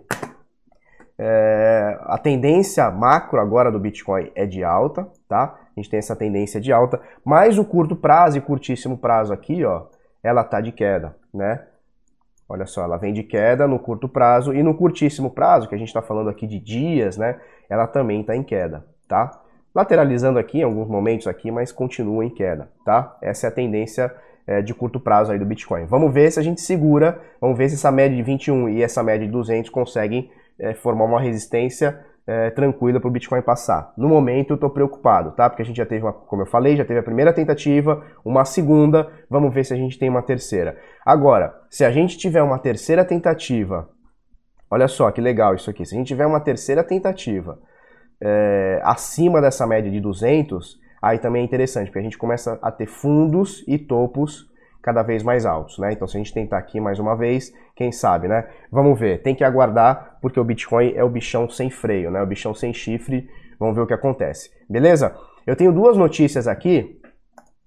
é, 1.18 1.98
a 2.04 2.16
tendência 2.16 2.90
macro 2.90 3.40
agora 3.40 3.70
do 3.70 3.78
Bitcoin 3.78 4.30
é 4.34 4.46
de 4.46 4.64
alta, 4.64 5.06
tá? 5.28 5.54
A 5.76 5.80
gente 5.80 5.90
tem 5.90 5.98
essa 5.98 6.16
tendência 6.16 6.60
de 6.60 6.72
alta, 6.72 7.00
mas 7.24 7.58
o 7.58 7.64
curto 7.64 7.94
prazo 7.94 8.38
e 8.38 8.40
curtíssimo 8.40 8.96
prazo 8.96 9.32
aqui, 9.32 9.62
ó, 9.64 9.86
ela 10.22 10.42
tá 10.42 10.60
de 10.60 10.72
queda, 10.72 11.14
né? 11.32 11.66
Olha 12.48 12.66
só, 12.66 12.82
ela 12.82 12.96
vem 12.96 13.12
de 13.12 13.22
queda 13.22 13.68
no 13.68 13.78
curto 13.78 14.08
prazo 14.08 14.52
e 14.52 14.62
no 14.62 14.74
curtíssimo 14.74 15.30
prazo, 15.30 15.68
que 15.68 15.74
a 15.74 15.78
gente 15.78 15.88
está 15.88 16.02
falando 16.02 16.30
aqui 16.30 16.46
de 16.46 16.58
dias, 16.58 17.16
né? 17.16 17.38
Ela 17.68 17.86
também 17.86 18.22
está 18.22 18.34
em 18.34 18.42
queda, 18.42 18.84
tá? 19.06 19.30
Lateralizando 19.74 20.38
aqui 20.38 20.60
em 20.60 20.64
alguns 20.64 20.88
momentos 20.88 21.26
aqui, 21.26 21.50
mas 21.50 21.70
continua 21.70 22.24
em 22.24 22.30
queda, 22.30 22.70
tá? 22.84 23.16
Essa 23.22 23.46
é 23.46 23.48
a 23.48 23.52
tendência 23.52 24.12
é, 24.50 24.60
de 24.60 24.74
curto 24.74 24.98
prazo 24.98 25.30
aí 25.30 25.38
do 25.38 25.46
Bitcoin. 25.46 25.84
Vamos 25.84 26.12
ver 26.12 26.30
se 26.32 26.40
a 26.40 26.42
gente 26.42 26.60
segura, 26.60 27.20
vamos 27.40 27.56
ver 27.56 27.68
se 27.68 27.76
essa 27.76 27.92
média 27.92 28.16
de 28.16 28.22
21 28.22 28.68
e 28.70 28.82
essa 28.82 29.00
média 29.00 29.24
de 29.24 29.32
200 29.32 29.70
conseguem 29.70 30.28
é, 30.58 30.74
formar 30.74 31.04
uma 31.04 31.20
resistência 31.20 32.00
é, 32.26 32.50
tranquila 32.50 32.98
para 32.98 33.08
o 33.08 33.12
Bitcoin 33.12 33.42
passar. 33.42 33.92
No 33.96 34.08
momento 34.08 34.50
eu 34.50 34.54
estou 34.56 34.68
preocupado, 34.68 35.30
tá? 35.30 35.48
Porque 35.48 35.62
a 35.62 35.64
gente 35.64 35.76
já 35.76 35.86
teve, 35.86 36.04
uma, 36.04 36.12
como 36.12 36.42
eu 36.42 36.46
falei, 36.46 36.76
já 36.76 36.84
teve 36.84 36.98
a 36.98 37.02
primeira 37.02 37.32
tentativa, 37.32 38.04
uma 38.24 38.44
segunda, 38.44 39.08
vamos 39.30 39.54
ver 39.54 39.64
se 39.64 39.72
a 39.72 39.76
gente 39.76 39.96
tem 39.96 40.08
uma 40.08 40.20
terceira. 40.20 40.76
Agora, 41.06 41.54
se 41.70 41.84
a 41.84 41.90
gente 41.92 42.18
tiver 42.18 42.42
uma 42.42 42.58
terceira 42.58 43.04
tentativa 43.04 43.88
olha 44.68 44.88
só 44.88 45.10
que 45.10 45.20
legal 45.20 45.54
isso 45.54 45.70
aqui. 45.70 45.84
Se 45.84 45.94
a 45.94 45.98
gente 45.98 46.08
tiver 46.08 46.26
uma 46.26 46.40
terceira 46.40 46.84
tentativa 46.84 47.58
é, 48.20 48.80
acima 48.84 49.40
dessa 49.40 49.66
média 49.66 49.90
de 49.90 50.00
200, 50.00 50.78
aí 51.00 51.18
também 51.18 51.42
é 51.42 51.44
interessante, 51.44 51.86
porque 51.86 51.98
a 51.98 52.02
gente 52.02 52.18
começa 52.18 52.58
a 52.62 52.70
ter 52.70 52.86
fundos 52.86 53.64
e 53.66 53.78
topos 53.78 54.50
cada 54.82 55.02
vez 55.02 55.22
mais 55.22 55.44
altos, 55.44 55.78
né? 55.78 55.92
Então 55.92 56.08
se 56.08 56.16
a 56.16 56.18
gente 56.18 56.32
tentar 56.32 56.58
aqui 56.58 56.80
mais 56.80 56.98
uma 56.98 57.14
vez, 57.14 57.52
quem 57.76 57.92
sabe, 57.92 58.28
né? 58.28 58.46
Vamos 58.70 58.98
ver, 58.98 59.22
tem 59.22 59.34
que 59.34 59.44
aguardar, 59.44 60.18
porque 60.20 60.40
o 60.40 60.44
Bitcoin 60.44 60.92
é 60.94 61.04
o 61.04 61.08
bichão 61.08 61.48
sem 61.48 61.70
freio, 61.70 62.10
né? 62.10 62.22
O 62.22 62.26
bichão 62.26 62.54
sem 62.54 62.72
chifre, 62.72 63.28
vamos 63.58 63.74
ver 63.74 63.82
o 63.82 63.86
que 63.86 63.94
acontece. 63.94 64.50
Beleza? 64.68 65.14
Eu 65.46 65.56
tenho 65.56 65.72
duas 65.72 65.96
notícias 65.96 66.48
aqui. 66.48 66.98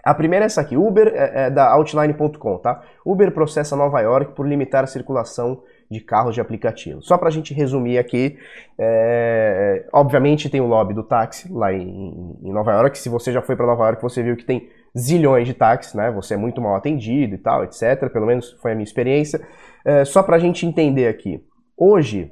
A 0.04 0.14
primeira 0.14 0.46
é 0.46 0.48
essa 0.48 0.62
aqui, 0.62 0.76
Uber 0.76 1.08
é, 1.16 1.46
é 1.46 1.50
da 1.50 1.72
Outline.com, 1.72 2.58
tá? 2.58 2.82
Uber 3.06 3.32
processa 3.32 3.76
Nova 3.76 4.02
York 4.02 4.34
por 4.34 4.48
limitar 4.48 4.84
a 4.84 4.88
circulação 4.88 5.64
de 5.94 6.02
carros 6.02 6.36
de 6.36 6.42
aplicativo. 6.42 7.02
Só 7.02 7.18
para 7.18 7.30
a 7.30 7.32
gente 7.32 7.54
resumir 7.54 7.98
aqui, 7.98 8.38
é, 8.78 9.88
obviamente 9.94 10.50
tem 10.50 10.60
o 10.60 10.68
lobby 10.68 10.94
do 10.94 11.04
táxi 11.04 11.52
lá 11.52 11.72
em, 11.72 12.38
em 12.42 12.52
Nova 12.52 12.72
York. 12.74 12.98
Se 12.98 13.08
você 13.08 13.32
já 13.32 13.42
foi 13.42 13.56
para 13.56 13.66
Nova 13.66 13.86
York, 13.86 14.02
você 14.02 14.22
viu 14.22 14.36
que 14.36 14.44
tem 14.44 14.70
zilhões 14.98 15.48
de 15.48 15.54
táxis, 15.54 15.94
né? 15.94 16.12
Você 16.12 16.34
é 16.34 16.38
muito 16.38 16.62
mal 16.62 16.76
atendido 16.76 17.36
e 17.36 17.38
tal, 17.38 17.64
etc. 17.64 18.10
Pelo 18.12 18.26
menos 18.26 18.52
foi 18.62 18.72
a 18.72 18.76
minha 18.76 18.84
experiência. 18.84 19.42
É, 19.86 20.04
só 20.04 20.22
para 20.22 20.36
a 20.36 20.40
gente 20.40 20.66
entender 20.66 21.08
aqui. 21.08 21.44
Hoje, 21.78 22.32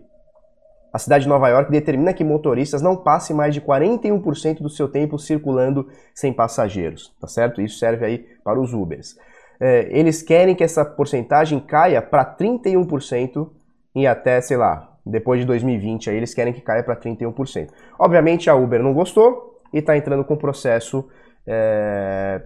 a 0.93 0.99
cidade 0.99 1.23
de 1.23 1.29
Nova 1.29 1.47
York 1.47 1.71
determina 1.71 2.13
que 2.13 2.23
motoristas 2.23 2.81
não 2.81 2.97
passem 2.97 3.35
mais 3.35 3.53
de 3.53 3.61
41% 3.61 4.61
do 4.61 4.69
seu 4.69 4.89
tempo 4.89 5.17
circulando 5.17 5.87
sem 6.13 6.33
passageiros, 6.33 7.15
tá 7.19 7.27
certo? 7.27 7.61
Isso 7.61 7.79
serve 7.79 8.05
aí 8.05 8.17
para 8.43 8.59
os 8.59 8.73
Ubers. 8.73 9.15
É, 9.61 9.87
eles 9.91 10.23
querem 10.23 10.55
que 10.55 10.63
essa 10.63 10.83
porcentagem 10.83 11.59
caia 11.59 12.01
para 12.01 12.25
31% 12.25 13.47
em 13.93 14.07
até, 14.07 14.41
sei 14.41 14.57
lá, 14.57 14.97
depois 15.05 15.39
de 15.39 15.45
2020, 15.45 16.09
aí 16.09 16.17
eles 16.17 16.33
querem 16.33 16.51
que 16.51 16.61
caia 16.61 16.83
para 16.83 16.95
31%. 16.95 17.69
Obviamente 17.99 18.49
a 18.49 18.55
Uber 18.55 18.81
não 18.81 18.91
gostou 18.91 19.59
e 19.71 19.77
está 19.77 19.95
entrando 19.95 20.23
com 20.23 20.35
processo 20.35 21.07
é, 21.45 22.41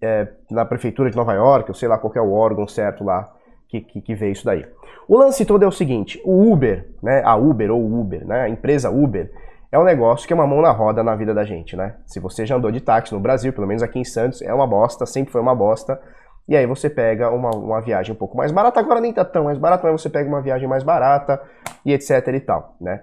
é, 0.00 0.28
na 0.50 0.64
prefeitura 0.64 1.10
de 1.10 1.16
Nova 1.16 1.34
York, 1.34 1.70
ou 1.70 1.74
sei 1.74 1.86
lá 1.86 1.98
qual 1.98 2.12
é 2.16 2.20
o 2.20 2.32
órgão 2.32 2.66
certo 2.66 3.04
lá 3.04 3.30
que, 3.68 3.82
que, 3.82 4.00
que, 4.00 4.14
vê 4.14 4.30
isso 4.30 4.46
daí. 4.46 4.66
O 5.06 5.18
lance 5.18 5.44
todo 5.44 5.62
é 5.62 5.68
o 5.68 5.72
seguinte: 5.72 6.20
o 6.24 6.50
Uber, 6.50 6.88
né, 7.02 7.22
a 7.24 7.36
Uber 7.36 7.70
ou 7.70 8.00
Uber, 8.00 8.26
né, 8.26 8.42
a 8.42 8.48
empresa 8.48 8.90
Uber, 8.90 9.30
é 9.70 9.78
um 9.78 9.84
negócio 9.84 10.26
que 10.26 10.32
é 10.32 10.36
uma 10.36 10.46
mão 10.46 10.62
na 10.62 10.70
roda 10.70 11.02
na 11.02 11.14
vida 11.14 11.34
da 11.34 11.44
gente, 11.44 11.76
né? 11.76 11.96
Se 12.06 12.18
você 12.18 12.46
já 12.46 12.56
andou 12.56 12.70
de 12.70 12.80
táxi 12.80 13.12
no 13.12 13.20
Brasil, 13.20 13.52
pelo 13.52 13.66
menos 13.66 13.82
aqui 13.82 13.98
em 13.98 14.04
Santos, 14.04 14.40
é 14.40 14.52
uma 14.52 14.66
bosta, 14.66 15.04
sempre 15.04 15.30
foi 15.30 15.42
uma 15.42 15.54
bosta. 15.54 16.00
E 16.48 16.56
aí 16.56 16.66
você 16.66 16.88
pega 16.88 17.30
uma, 17.30 17.50
uma 17.50 17.80
viagem 17.80 18.14
um 18.14 18.18
pouco 18.18 18.36
mais 18.36 18.50
barata, 18.50 18.80
agora 18.80 19.00
nem 19.00 19.12
tá 19.12 19.24
tão 19.24 19.44
mais 19.44 19.58
barata, 19.58 19.90
mas 19.90 20.00
você 20.00 20.08
pega 20.08 20.28
uma 20.28 20.40
viagem 20.40 20.66
mais 20.66 20.82
barata 20.82 21.40
e 21.84 21.92
etc 21.92 22.26
e 22.28 22.40
tal, 22.40 22.74
né? 22.80 23.02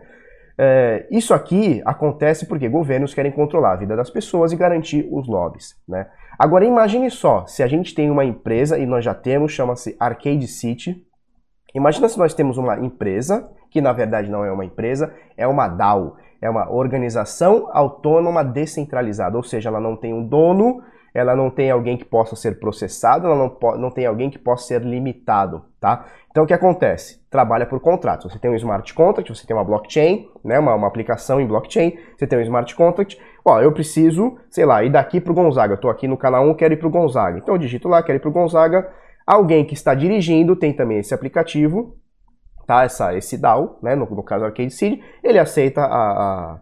É, 0.57 1.05
isso 1.11 1.33
aqui 1.33 1.81
acontece 1.85 2.45
porque 2.45 2.69
governos 2.69 3.13
querem 3.13 3.31
controlar 3.31 3.73
a 3.73 3.75
vida 3.75 3.95
das 3.95 4.09
pessoas 4.09 4.53
e 4.53 4.55
garantir 4.55 5.07
os 5.11 5.27
lobbies. 5.27 5.75
Né? 5.87 6.07
Agora 6.39 6.65
imagine 6.65 7.11
só, 7.11 7.45
se 7.45 7.61
a 7.61 7.67
gente 7.67 7.93
tem 7.93 8.09
uma 8.09 8.23
empresa, 8.23 8.77
e 8.77 8.85
nós 8.85 9.03
já 9.03 9.13
temos, 9.13 9.51
chama-se 9.51 9.95
Arcade 9.99 10.47
City. 10.47 11.05
Imagina 11.73 12.07
se 12.07 12.17
nós 12.17 12.33
temos 12.33 12.57
uma 12.57 12.79
empresa, 12.79 13.49
que 13.69 13.81
na 13.81 13.91
verdade 13.91 14.31
não 14.31 14.45
é 14.45 14.51
uma 14.51 14.63
empresa, 14.63 15.13
é 15.35 15.45
uma 15.45 15.67
DAO, 15.67 16.15
é 16.41 16.49
uma 16.49 16.71
organização 16.71 17.69
autônoma 17.73 18.43
descentralizada, 18.43 19.35
ou 19.35 19.43
seja, 19.43 19.67
ela 19.67 19.81
não 19.81 19.97
tem 19.97 20.13
um 20.13 20.25
dono, 20.25 20.81
ela 21.15 21.33
não 21.33 21.49
tem 21.49 21.71
alguém 21.71 21.95
que 21.95 22.03
possa 22.03 22.35
ser 22.35 22.59
processado, 22.59 23.25
ela 23.25 23.37
não, 23.37 23.77
não 23.77 23.89
tem 23.89 24.05
alguém 24.05 24.29
que 24.29 24.37
possa 24.37 24.67
ser 24.67 24.81
limitado, 24.81 25.63
tá? 25.79 26.07
Então 26.29 26.43
o 26.43 26.47
que 26.47 26.53
acontece? 26.53 27.25
Trabalha 27.29 27.65
por 27.65 27.79
contratos. 27.79 28.29
Você 28.29 28.37
tem 28.37 28.51
um 28.51 28.55
smart 28.55 28.93
contract, 28.93 29.33
você 29.33 29.47
tem 29.47 29.55
uma 29.55 29.63
blockchain, 29.63 30.29
né, 30.43 30.59
uma, 30.59 30.75
uma 30.75 30.87
aplicação 30.87 31.39
em 31.39 31.47
blockchain, 31.47 31.97
você 32.17 32.27
tem 32.27 32.37
um 32.37 32.41
smart 32.41 32.75
contract. 32.75 33.17
Ó, 33.45 33.61
eu 33.61 33.71
preciso, 33.71 34.37
sei 34.49 34.65
lá, 34.65 34.83
ir 34.83 34.91
daqui 34.91 35.21
para 35.21 35.31
o 35.31 35.35
Gonzaga. 35.35 35.71
Eu 35.71 35.75
estou 35.75 35.89
aqui 35.89 36.05
no 36.05 36.17
canal 36.17 36.45
1, 36.49 36.53
quero 36.55 36.73
ir 36.73 36.77
para 36.77 36.87
o 36.87 36.91
Gonzaga. 36.91 37.37
Então 37.37 37.55
eu 37.55 37.59
digito 37.59 37.87
lá, 37.87 38.03
quero 38.03 38.17
ir 38.17 38.19
para 38.19 38.29
o 38.29 38.33
Gonzaga. 38.33 38.91
Alguém 39.25 39.63
que 39.63 39.73
está 39.73 39.95
dirigindo 39.95 40.53
tem 40.53 40.73
também 40.73 40.97
esse 40.97 41.13
aplicativo, 41.13 41.95
tá? 42.67 42.83
Essa, 42.83 43.15
esse 43.15 43.37
DAO, 43.37 43.79
né? 43.81 43.95
No, 43.95 44.05
no 44.05 44.21
caso 44.21 44.43
Arcade 44.43 44.71
Seed, 44.71 44.99
ele 45.23 45.39
aceita 45.39 45.81
a, 45.81 46.11
a, 46.11 46.59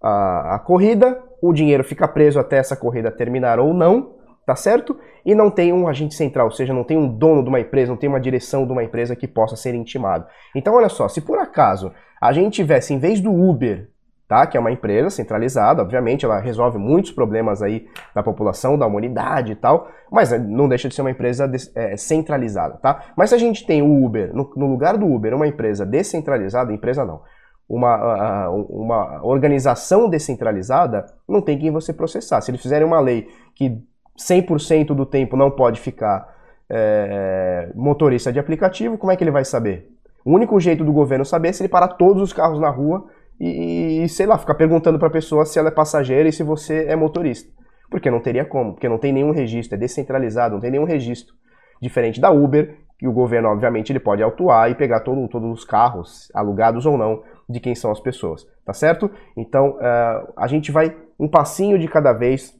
a, 0.00 0.54
a 0.54 0.58
corrida, 0.60 1.20
o 1.42 1.52
dinheiro 1.52 1.84
fica 1.84 2.06
preso 2.06 2.38
até 2.38 2.56
essa 2.56 2.76
corrida 2.76 3.10
terminar 3.10 3.58
ou 3.58 3.72
não, 3.72 4.14
tá 4.46 4.56
certo? 4.56 4.98
E 5.24 5.34
não 5.34 5.50
tem 5.50 5.72
um 5.72 5.86
agente 5.86 6.14
central, 6.14 6.46
ou 6.46 6.52
seja, 6.52 6.72
não 6.72 6.84
tem 6.84 6.96
um 6.96 7.06
dono 7.06 7.42
de 7.42 7.48
uma 7.48 7.60
empresa, 7.60 7.92
não 7.92 7.98
tem 7.98 8.08
uma 8.08 8.20
direção 8.20 8.66
de 8.66 8.72
uma 8.72 8.82
empresa 8.82 9.14
que 9.14 9.28
possa 9.28 9.56
ser 9.56 9.74
intimado. 9.74 10.26
Então, 10.54 10.74
olha 10.74 10.88
só, 10.88 11.06
se 11.08 11.20
por 11.20 11.38
acaso 11.38 11.92
a 12.20 12.32
gente 12.32 12.54
tivesse, 12.54 12.94
em 12.94 12.98
vez 12.98 13.20
do 13.20 13.30
Uber, 13.30 13.88
tá, 14.28 14.46
que 14.46 14.56
é 14.56 14.60
uma 14.60 14.70
empresa 14.70 15.08
centralizada, 15.08 15.82
obviamente 15.82 16.24
ela 16.24 16.38
resolve 16.38 16.78
muitos 16.78 17.10
problemas 17.10 17.62
aí 17.62 17.86
da 18.14 18.22
população, 18.22 18.78
da 18.78 18.86
humanidade 18.86 19.52
e 19.52 19.54
tal, 19.54 19.88
mas 20.10 20.30
não 20.30 20.68
deixa 20.68 20.88
de 20.88 20.94
ser 20.94 21.00
uma 21.00 21.10
empresa 21.10 21.50
é, 21.74 21.96
centralizada, 21.96 22.76
tá? 22.76 23.12
Mas 23.16 23.30
se 23.30 23.34
a 23.34 23.38
gente 23.38 23.66
tem 23.66 23.80
o 23.80 24.04
Uber, 24.04 24.34
no, 24.34 24.50
no 24.54 24.66
lugar 24.66 24.98
do 24.98 25.06
Uber, 25.06 25.34
uma 25.34 25.46
empresa 25.46 25.86
descentralizada, 25.86 26.72
empresa 26.72 27.04
não, 27.04 27.22
uma, 27.68 28.48
uma 28.48 29.24
organização 29.24 30.08
descentralizada, 30.08 31.04
não 31.28 31.42
tem 31.42 31.58
quem 31.58 31.70
você 31.70 31.92
processar. 31.92 32.40
Se 32.40 32.50
eles 32.50 32.62
fizerem 32.62 32.86
uma 32.86 33.00
lei 33.00 33.28
que 33.54 33.78
100% 34.18 34.86
do 34.94 35.04
tempo 35.04 35.36
não 35.36 35.50
pode 35.50 35.80
ficar 35.80 36.34
é, 36.70 37.70
motorista 37.74 38.32
de 38.32 38.38
aplicativo, 38.38 38.96
como 38.96 39.12
é 39.12 39.16
que 39.16 39.22
ele 39.22 39.30
vai 39.30 39.44
saber? 39.44 39.90
O 40.24 40.32
único 40.32 40.58
jeito 40.58 40.84
do 40.84 40.92
governo 40.92 41.24
saber 41.24 41.48
é 41.48 41.52
se 41.52 41.62
ele 41.62 41.68
parar 41.68 41.88
todos 41.88 42.22
os 42.22 42.32
carros 42.32 42.58
na 42.58 42.70
rua 42.70 43.06
e, 43.38 44.02
e 44.02 44.08
sei 44.08 44.26
lá, 44.26 44.38
ficar 44.38 44.54
perguntando 44.54 44.98
para 44.98 45.08
a 45.08 45.12
pessoa 45.12 45.44
se 45.44 45.58
ela 45.58 45.68
é 45.68 45.72
passageira 45.72 46.28
e 46.28 46.32
se 46.32 46.42
você 46.42 46.86
é 46.86 46.96
motorista. 46.96 47.50
Porque 47.90 48.10
não 48.10 48.20
teria 48.20 48.44
como, 48.44 48.72
porque 48.72 48.88
não 48.88 48.98
tem 48.98 49.12
nenhum 49.12 49.30
registro, 49.30 49.76
é 49.76 49.78
descentralizado, 49.78 50.54
não 50.54 50.60
tem 50.60 50.70
nenhum 50.70 50.84
registro. 50.84 51.34
Diferente 51.80 52.20
da 52.20 52.30
Uber, 52.30 52.76
que 52.98 53.06
o 53.06 53.12
governo, 53.12 53.48
obviamente, 53.48 53.92
ele 53.92 54.00
pode 54.00 54.22
autuar 54.22 54.70
e 54.70 54.74
pegar 54.74 55.00
todo, 55.00 55.26
todos 55.28 55.50
os 55.50 55.64
carros, 55.64 56.30
alugados 56.34 56.84
ou 56.84 56.98
não, 56.98 57.22
de 57.48 57.60
quem 57.60 57.74
são 57.74 57.90
as 57.90 58.00
pessoas, 58.00 58.46
tá 58.64 58.72
certo? 58.72 59.10
Então, 59.36 59.76
uh, 59.76 60.32
a 60.36 60.46
gente 60.46 60.70
vai 60.70 60.94
um 61.18 61.28
passinho 61.28 61.78
de 61.78 61.88
cada 61.88 62.12
vez 62.12 62.54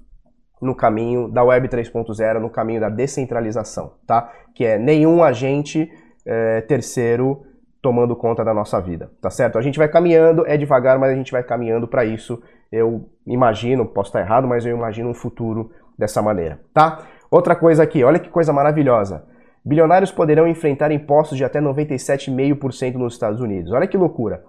no 0.61 0.75
caminho 0.75 1.29
da 1.29 1.45
Web 1.45 1.69
3.0, 1.69 2.41
no 2.41 2.51
caminho 2.51 2.81
da 2.81 2.89
descentralização, 2.89 3.93
tá? 4.07 4.33
Que 4.55 4.65
é 4.65 4.79
nenhum 4.79 5.23
agente 5.23 5.91
uh, 6.27 6.67
terceiro 6.67 7.43
tomando 7.81 8.17
conta 8.17 8.45
da 8.45 8.53
nossa 8.53 8.81
vida, 8.81 9.11
tá 9.21 9.31
certo? 9.31 9.59
A 9.59 9.63
gente 9.63 9.79
vai 9.79 9.89
caminhando, 9.89 10.45
é 10.47 10.57
devagar, 10.57 10.99
mas 10.99 11.13
a 11.13 11.15
gente 11.15 11.31
vai 11.31 11.43
caminhando 11.43 11.87
para 11.87 12.05
isso. 12.05 12.43
Eu 12.73 13.09
imagino, 13.27 13.87
posso 13.87 14.09
estar 14.09 14.21
errado, 14.21 14.49
mas 14.49 14.67
eu 14.67 14.77
imagino 14.77 15.09
um 15.09 15.15
futuro 15.15 15.71
dessa 15.97 16.21
maneira, 16.21 16.61
tá? 16.75 17.07
Outra 17.31 17.55
coisa 17.55 17.83
aqui, 17.83 18.03
olha 18.03 18.19
que 18.19 18.31
coisa 18.31 18.53
maravilhosa. 18.53 19.25
Bilionários 19.65 20.11
poderão 20.11 20.49
enfrentar 20.49 20.91
impostos 20.91 21.37
de 21.37 21.45
até 21.45 21.61
97,5% 21.61 22.95
nos 22.95 23.15
Estados 23.15 23.41
Unidos. 23.41 23.71
Olha 23.71 23.87
que 23.87 23.97
loucura. 23.97 24.43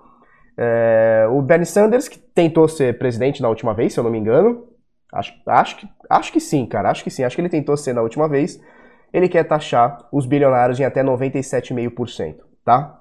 É, 0.62 1.26
o 1.32 1.42
Bernie 1.42 1.66
Sanders, 1.66 2.10
que 2.10 2.20
tentou 2.20 2.68
ser 2.68 3.00
presidente 3.00 3.42
na 3.42 3.48
última 3.48 3.74
vez, 3.74 3.94
se 3.94 4.00
eu 4.00 4.04
não 4.04 4.12
me 4.12 4.18
engano. 4.18 4.68
Acho, 5.14 5.34
acho, 5.48 5.78
que, 5.78 5.90
acho 6.10 6.34
que 6.34 6.40
sim, 6.42 6.66
cara. 6.66 6.92
Acho 6.92 7.02
que 7.02 7.10
sim. 7.10 7.24
Acho 7.24 7.34
que 7.38 7.42
ele 7.42 7.48
tentou 7.48 7.78
ser 7.78 7.94
na 7.94 8.02
última 8.02 8.28
vez. 8.28 8.62
Ele 9.14 9.30
quer 9.30 9.46
taxar 9.46 10.06
os 10.12 10.26
bilionários 10.26 10.78
em 10.78 10.84
até 10.84 11.02
97,5%, 11.02 12.40
tá? 12.66 13.00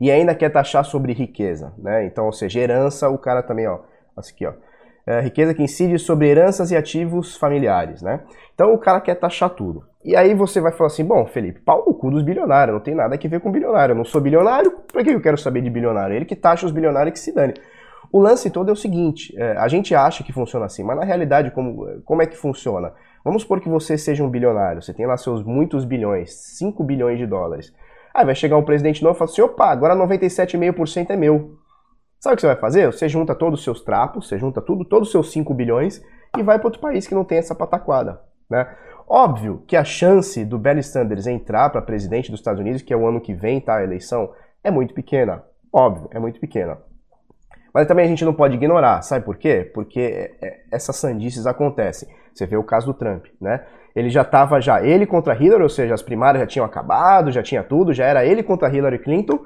E 0.00 0.10
ainda 0.10 0.34
quer 0.34 0.48
taxar 0.48 0.82
sobre 0.82 1.12
riqueza, 1.12 1.74
né? 1.76 2.06
Então, 2.06 2.24
ou 2.24 2.32
seja, 2.32 2.58
herança, 2.58 3.10
o 3.10 3.18
cara 3.18 3.42
também, 3.42 3.68
ó. 3.68 3.80
Aqui, 4.16 4.46
ó. 4.46 4.54
É, 5.06 5.20
riqueza 5.20 5.52
que 5.52 5.62
incide 5.62 5.98
sobre 5.98 6.28
heranças 6.28 6.70
e 6.70 6.76
ativos 6.76 7.36
familiares, 7.36 8.00
né? 8.00 8.24
Então 8.54 8.72
o 8.72 8.78
cara 8.78 9.02
quer 9.02 9.16
taxar 9.16 9.50
tudo. 9.50 9.84
E 10.02 10.16
aí 10.16 10.34
você 10.34 10.60
vai 10.60 10.72
falar 10.72 10.86
assim, 10.86 11.04
bom, 11.04 11.26
Felipe, 11.26 11.60
pau 11.60 11.84
no 11.86 11.92
cu 11.92 12.10
dos 12.10 12.22
bilionários, 12.22 12.74
não 12.74 12.82
tem 12.82 12.94
nada 12.94 13.14
a 13.14 13.28
ver 13.28 13.40
com 13.40 13.52
bilionário. 13.52 13.92
Eu 13.92 13.96
não 13.96 14.04
sou 14.04 14.20
bilionário, 14.20 14.70
por 14.90 15.04
que 15.04 15.10
eu 15.10 15.20
quero 15.20 15.36
saber 15.36 15.60
de 15.60 15.68
bilionário? 15.68 16.16
Ele 16.16 16.24
que 16.24 16.34
taxa 16.34 16.64
os 16.64 16.72
bilionários 16.72 17.12
que 17.12 17.18
se 17.18 17.32
dane. 17.32 17.54
O 18.12 18.18
lance 18.18 18.50
todo 18.50 18.70
é 18.70 18.72
o 18.72 18.76
seguinte, 18.76 19.32
é, 19.36 19.56
a 19.56 19.68
gente 19.68 19.94
acha 19.94 20.24
que 20.24 20.32
funciona 20.32 20.66
assim, 20.66 20.82
mas 20.82 20.96
na 20.96 21.04
realidade, 21.04 21.50
como, 21.52 22.02
como 22.04 22.22
é 22.22 22.26
que 22.26 22.36
funciona? 22.36 22.92
Vamos 23.24 23.42
supor 23.42 23.60
que 23.60 23.68
você 23.68 23.98
seja 23.98 24.24
um 24.24 24.30
bilionário, 24.30 24.82
você 24.82 24.94
tem 24.94 25.06
lá 25.06 25.16
seus 25.16 25.44
muitos 25.44 25.84
bilhões, 25.84 26.32
5 26.58 26.82
bilhões 26.82 27.18
de 27.18 27.26
dólares. 27.26 27.72
Aí 28.14 28.24
vai 28.24 28.34
chegar 28.34 28.56
um 28.56 28.64
presidente 28.64 29.02
novo 29.02 29.14
e 29.14 29.18
fala 29.18 29.30
assim, 29.30 29.42
opa, 29.42 29.66
agora 29.66 29.94
97,5% 29.94 31.10
é 31.10 31.16
meu. 31.16 31.56
Sabe 32.18 32.34
o 32.34 32.36
que 32.36 32.40
você 32.40 32.46
vai 32.48 32.56
fazer? 32.56 32.86
Você 32.86 33.08
junta 33.08 33.34
todos 33.34 33.60
os 33.60 33.64
seus 33.64 33.82
trapos, 33.82 34.26
você 34.26 34.38
junta 34.38 34.60
tudo, 34.60 34.84
todos 34.84 35.08
os 35.08 35.12
seus 35.12 35.30
5 35.30 35.54
bilhões 35.54 36.02
e 36.36 36.42
vai 36.42 36.58
para 36.58 36.66
outro 36.66 36.80
país 36.80 37.06
que 37.06 37.14
não 37.14 37.24
tem 37.24 37.38
essa 37.38 37.54
pataquada, 37.54 38.20
né? 38.50 38.66
Óbvio 39.08 39.62
que 39.66 39.76
a 39.76 39.84
chance 39.84 40.44
do 40.44 40.58
Bernie 40.58 40.82
Sanders 40.82 41.26
entrar 41.26 41.70
para 41.70 41.82
presidente 41.82 42.30
dos 42.30 42.40
Estados 42.40 42.60
Unidos, 42.60 42.82
que 42.82 42.92
é 42.92 42.96
o 42.96 43.06
ano 43.06 43.20
que 43.20 43.34
vem, 43.34 43.60
tá, 43.60 43.76
a 43.76 43.82
eleição, 43.82 44.32
é 44.62 44.70
muito 44.70 44.94
pequena. 44.94 45.42
Óbvio, 45.72 46.08
é 46.12 46.18
muito 46.18 46.38
pequena. 46.38 46.78
Mas 47.72 47.86
também 47.86 48.04
a 48.04 48.08
gente 48.08 48.24
não 48.24 48.34
pode 48.34 48.56
ignorar, 48.56 49.02
sabe 49.02 49.24
por 49.24 49.36
quê? 49.36 49.70
Porque 49.72 50.00
é, 50.00 50.32
é, 50.42 50.60
essas 50.70 50.96
sandices 50.96 51.46
acontecem. 51.46 52.08
Você 52.34 52.46
vê 52.46 52.56
o 52.56 52.64
caso 52.64 52.86
do 52.86 52.94
Trump, 52.94 53.26
né? 53.40 53.64
Ele 53.94 54.10
já 54.10 54.22
estava 54.22 54.60
já 54.60 54.82
ele 54.82 55.06
contra 55.06 55.34
Hillary, 55.34 55.62
ou 55.62 55.68
seja, 55.68 55.94
as 55.94 56.02
primárias 56.02 56.42
já 56.42 56.46
tinham 56.46 56.66
acabado, 56.66 57.32
já 57.32 57.42
tinha 57.42 57.62
tudo, 57.62 57.92
já 57.92 58.04
era 58.04 58.24
ele 58.24 58.42
contra 58.42 58.72
Hillary 58.72 58.98
Clinton, 58.98 59.40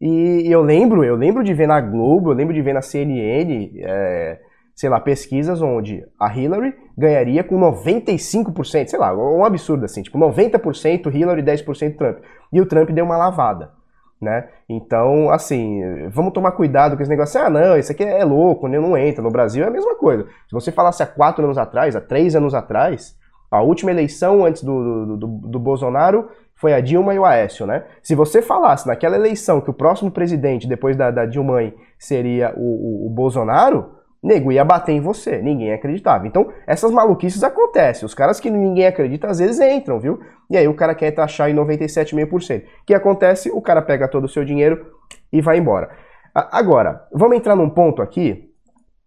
E 0.00 0.46
eu 0.50 0.62
lembro, 0.62 1.04
eu 1.04 1.14
lembro 1.14 1.44
de 1.44 1.52
ver 1.52 1.66
na 1.66 1.78
Globo, 1.78 2.30
eu 2.30 2.34
lembro 2.34 2.54
de 2.54 2.62
ver 2.62 2.72
na 2.72 2.80
CNN, 2.80 3.70
é, 3.82 4.38
sei 4.74 4.88
lá, 4.88 4.98
pesquisas 5.00 5.60
onde 5.60 6.06
a 6.18 6.34
Hillary 6.34 6.74
ganharia 6.96 7.44
com 7.44 7.58
95%, 7.58 8.88
sei 8.88 8.98
lá, 8.98 9.14
um 9.14 9.44
absurdo 9.44 9.84
assim, 9.84 10.02
tipo 10.02 10.18
90% 10.18 11.14
Hillary, 11.14 11.42
10% 11.42 11.96
Trump. 11.96 12.18
E 12.52 12.60
o 12.60 12.66
Trump 12.66 12.90
deu 12.90 13.04
uma 13.04 13.16
lavada, 13.16 13.72
né? 14.20 14.48
Então, 14.68 15.30
assim, 15.30 15.80
vamos 16.10 16.32
tomar 16.32 16.52
cuidado 16.52 16.96
com 16.96 17.02
esse 17.02 17.10
negócio. 17.10 17.40
Ah, 17.40 17.50
não, 17.50 17.76
isso 17.76 17.92
aqui 17.92 18.04
é 18.04 18.24
louco, 18.24 18.68
né? 18.68 18.78
não 18.78 18.96
entra. 18.96 19.22
No 19.22 19.30
Brasil 19.30 19.64
é 19.64 19.68
a 19.68 19.70
mesma 19.70 19.96
coisa. 19.96 20.24
Se 20.24 20.52
você 20.52 20.70
falasse 20.70 21.02
há 21.02 21.06
quatro 21.06 21.44
anos 21.44 21.58
atrás, 21.58 21.96
há 21.96 22.00
três 22.00 22.36
anos 22.36 22.54
atrás, 22.54 23.16
a 23.50 23.60
última 23.62 23.90
eleição 23.90 24.44
antes 24.44 24.62
do, 24.62 25.06
do, 25.06 25.16
do, 25.16 25.26
do 25.26 25.58
Bolsonaro 25.58 26.28
foi 26.54 26.74
a 26.74 26.80
Dilma 26.80 27.14
e 27.14 27.18
o 27.18 27.24
Aécio, 27.24 27.66
né? 27.66 27.84
Se 28.02 28.14
você 28.14 28.42
falasse 28.42 28.86
naquela 28.86 29.16
eleição 29.16 29.62
que 29.62 29.70
o 29.70 29.74
próximo 29.74 30.10
presidente, 30.10 30.68
depois 30.68 30.94
da, 30.94 31.10
da 31.10 31.24
Dilma, 31.24 31.72
seria 31.98 32.52
o, 32.54 33.04
o, 33.04 33.06
o 33.06 33.10
Bolsonaro, 33.10 33.92
nego 34.22 34.52
ia 34.52 34.64
bater 34.64 34.92
em 34.92 35.00
você, 35.00 35.40
ninguém 35.40 35.72
acreditava. 35.72 36.26
Então, 36.26 36.52
essas 36.66 36.90
maluquices 36.90 37.42
acontecem. 37.42 38.04
Os 38.04 38.14
caras 38.14 38.38
que 38.38 38.50
ninguém 38.50 38.86
acredita 38.86 39.28
às 39.28 39.38
vezes 39.38 39.60
entram, 39.60 39.98
viu? 39.98 40.20
E 40.50 40.56
aí 40.56 40.68
o 40.68 40.74
cara 40.74 40.94
quer 40.94 41.10
taxar 41.12 41.48
em 41.50 41.54
97,5%. 41.54 42.62
O 42.62 42.84
que 42.84 42.94
acontece? 42.94 43.50
O 43.50 43.62
cara 43.62 43.80
pega 43.80 44.08
todo 44.08 44.24
o 44.24 44.28
seu 44.28 44.44
dinheiro 44.44 44.94
e 45.32 45.40
vai 45.40 45.58
embora. 45.58 45.90
Agora, 46.34 47.06
vamos 47.12 47.36
entrar 47.36 47.56
num 47.56 47.70
ponto 47.70 48.02
aqui 48.02 48.52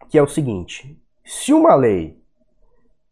que 0.09 0.17
é 0.17 0.21
o 0.21 0.27
seguinte: 0.27 0.99
se 1.23 1.53
uma 1.53 1.75
lei 1.75 2.17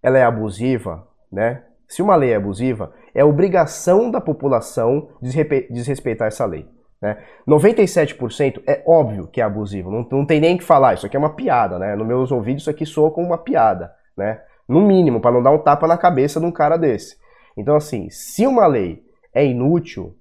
ela 0.01 0.17
é 0.17 0.23
abusiva, 0.23 1.07
né? 1.31 1.63
Se 1.87 2.01
uma 2.01 2.15
lei 2.15 2.31
é 2.31 2.35
abusiva, 2.35 2.93
é 3.13 3.23
obrigação 3.23 4.09
da 4.09 4.19
população 4.21 5.09
desrespeitar 5.21 6.27
essa 6.27 6.45
lei. 6.45 6.67
Né? 7.01 7.17
97% 7.47 8.61
é 8.67 8.83
óbvio 8.85 9.27
que 9.27 9.41
é 9.41 9.43
abusivo, 9.43 9.89
não, 9.89 10.07
não 10.11 10.25
tem 10.25 10.39
nem 10.39 10.57
que 10.57 10.63
falar, 10.63 10.93
isso 10.93 11.05
aqui 11.05 11.15
é 11.15 11.19
uma 11.19 11.35
piada, 11.35 11.79
né? 11.79 11.95
Nos 11.95 12.07
meus 12.07 12.31
ouvidos 12.31 12.61
isso 12.61 12.69
aqui 12.69 12.85
soa 12.85 13.09
como 13.09 13.27
uma 13.27 13.39
piada, 13.39 13.91
né? 14.15 14.41
No 14.67 14.81
mínimo, 14.81 15.19
para 15.19 15.31
não 15.31 15.41
dar 15.41 15.51
um 15.51 15.57
tapa 15.57 15.87
na 15.87 15.97
cabeça 15.97 16.39
de 16.39 16.45
um 16.45 16.51
cara 16.51 16.77
desse. 16.77 17.17
Então, 17.57 17.75
assim, 17.75 18.09
se 18.09 18.45
uma 18.45 18.67
lei 18.67 19.03
é 19.33 19.43
inútil, 19.45 20.15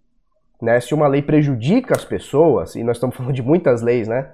né? 0.60 0.80
Se 0.80 0.94
uma 0.94 1.06
lei 1.06 1.22
prejudica 1.22 1.94
as 1.94 2.04
pessoas, 2.04 2.74
e 2.74 2.82
nós 2.82 2.96
estamos 2.96 3.14
falando 3.14 3.34
de 3.34 3.42
muitas 3.42 3.82
leis, 3.82 4.08
né? 4.08 4.32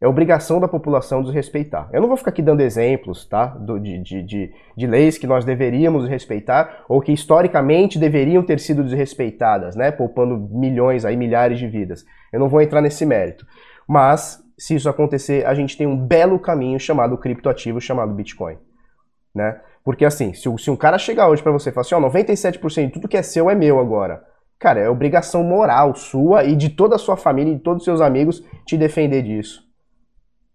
É 0.00 0.08
obrigação 0.08 0.58
da 0.58 0.66
população 0.66 1.22
desrespeitar. 1.22 1.90
Eu 1.92 2.00
não 2.00 2.08
vou 2.08 2.16
ficar 2.16 2.30
aqui 2.30 2.40
dando 2.40 2.62
exemplos, 2.62 3.26
tá? 3.26 3.44
Do, 3.44 3.78
de, 3.78 3.98
de, 3.98 4.22
de, 4.22 4.54
de, 4.74 4.86
leis 4.86 5.18
que 5.18 5.26
nós 5.26 5.44
deveríamos 5.44 6.08
respeitar 6.08 6.86
ou 6.88 7.02
que 7.02 7.12
historicamente 7.12 7.98
deveriam 7.98 8.42
ter 8.42 8.58
sido 8.60 8.82
desrespeitadas, 8.82 9.76
né? 9.76 9.90
Poupando 9.90 10.38
milhões, 10.38 11.04
aí 11.04 11.18
milhares 11.18 11.58
de 11.58 11.68
vidas. 11.68 12.02
Eu 12.32 12.40
não 12.40 12.48
vou 12.48 12.62
entrar 12.62 12.80
nesse 12.80 13.04
mérito. 13.04 13.46
Mas, 13.86 14.42
se 14.56 14.74
isso 14.74 14.88
acontecer, 14.88 15.44
a 15.44 15.52
gente 15.52 15.76
tem 15.76 15.86
um 15.86 15.98
belo 15.98 16.38
caminho 16.38 16.80
chamado 16.80 17.18
criptoativo, 17.18 17.78
chamado 17.78 18.14
Bitcoin, 18.14 18.56
né? 19.34 19.60
Porque 19.84 20.06
assim, 20.06 20.32
se, 20.32 20.48
se 20.58 20.70
um 20.70 20.76
cara 20.76 20.96
chegar 20.96 21.28
hoje 21.28 21.42
para 21.42 21.52
você 21.52 21.68
e 21.68 21.72
falar 21.72 21.82
assim, 21.82 21.94
ó, 21.94 22.00
97% 22.00 22.86
de 22.86 22.92
tudo 22.92 23.08
que 23.08 23.18
é 23.18 23.22
seu 23.22 23.50
é 23.50 23.54
meu 23.54 23.78
agora. 23.78 24.22
Cara, 24.58 24.80
é 24.80 24.88
obrigação 24.88 25.42
moral 25.42 25.94
sua 25.94 26.44
e 26.44 26.56
de 26.56 26.70
toda 26.70 26.96
a 26.96 26.98
sua 26.98 27.18
família 27.18 27.52
e 27.52 27.56
de 27.56 27.62
todos 27.62 27.82
os 27.82 27.84
seus 27.84 28.00
amigos 28.00 28.42
te 28.64 28.78
defender 28.78 29.22
disso 29.22 29.69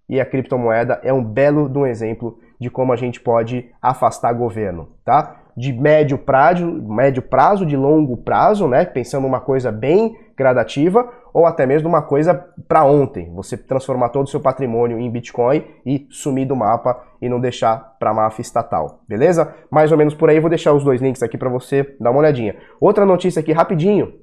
e 0.07 0.19
a 0.19 0.25
criptomoeda 0.25 0.99
é 1.03 1.11
um 1.11 1.23
belo 1.23 1.69
de 1.69 1.77
um 1.77 1.85
exemplo 1.85 2.37
de 2.59 2.69
como 2.69 2.93
a 2.93 2.95
gente 2.95 3.19
pode 3.19 3.69
afastar 3.81 4.33
governo, 4.33 4.89
tá? 5.03 5.41
De 5.57 5.73
médio 5.73 6.17
prazo, 6.17 6.65
médio 6.65 7.21
prazo, 7.21 7.65
de 7.65 7.75
longo 7.75 8.17
prazo, 8.17 8.67
né? 8.67 8.85
Pensando 8.85 9.25
uma 9.27 9.39
coisa 9.39 9.71
bem 9.71 10.17
gradativa, 10.37 11.09
ou 11.33 11.45
até 11.45 11.65
mesmo 11.65 11.87
uma 11.87 12.01
coisa 12.01 12.33
para 12.67 12.83
ontem. 12.83 13.31
Você 13.33 13.57
transformar 13.57 14.09
todo 14.09 14.25
o 14.25 14.29
seu 14.29 14.39
patrimônio 14.39 14.99
em 14.99 15.09
Bitcoin 15.09 15.63
e 15.85 16.07
sumir 16.09 16.45
do 16.45 16.55
mapa 16.55 17.01
e 17.21 17.29
não 17.29 17.39
deixar 17.39 17.95
para 17.99 18.13
máfia 18.13 18.41
estatal, 18.41 19.01
beleza? 19.07 19.53
Mais 19.69 19.91
ou 19.91 19.97
menos 19.97 20.13
por 20.13 20.29
aí, 20.29 20.39
vou 20.39 20.49
deixar 20.49 20.73
os 20.73 20.83
dois 20.83 21.01
links 21.01 21.23
aqui 21.23 21.37
para 21.37 21.49
você 21.49 21.95
dar 21.99 22.11
uma 22.11 22.19
olhadinha. 22.19 22.55
Outra 22.79 23.05
notícia 23.05 23.39
aqui 23.39 23.51
rapidinho. 23.51 24.13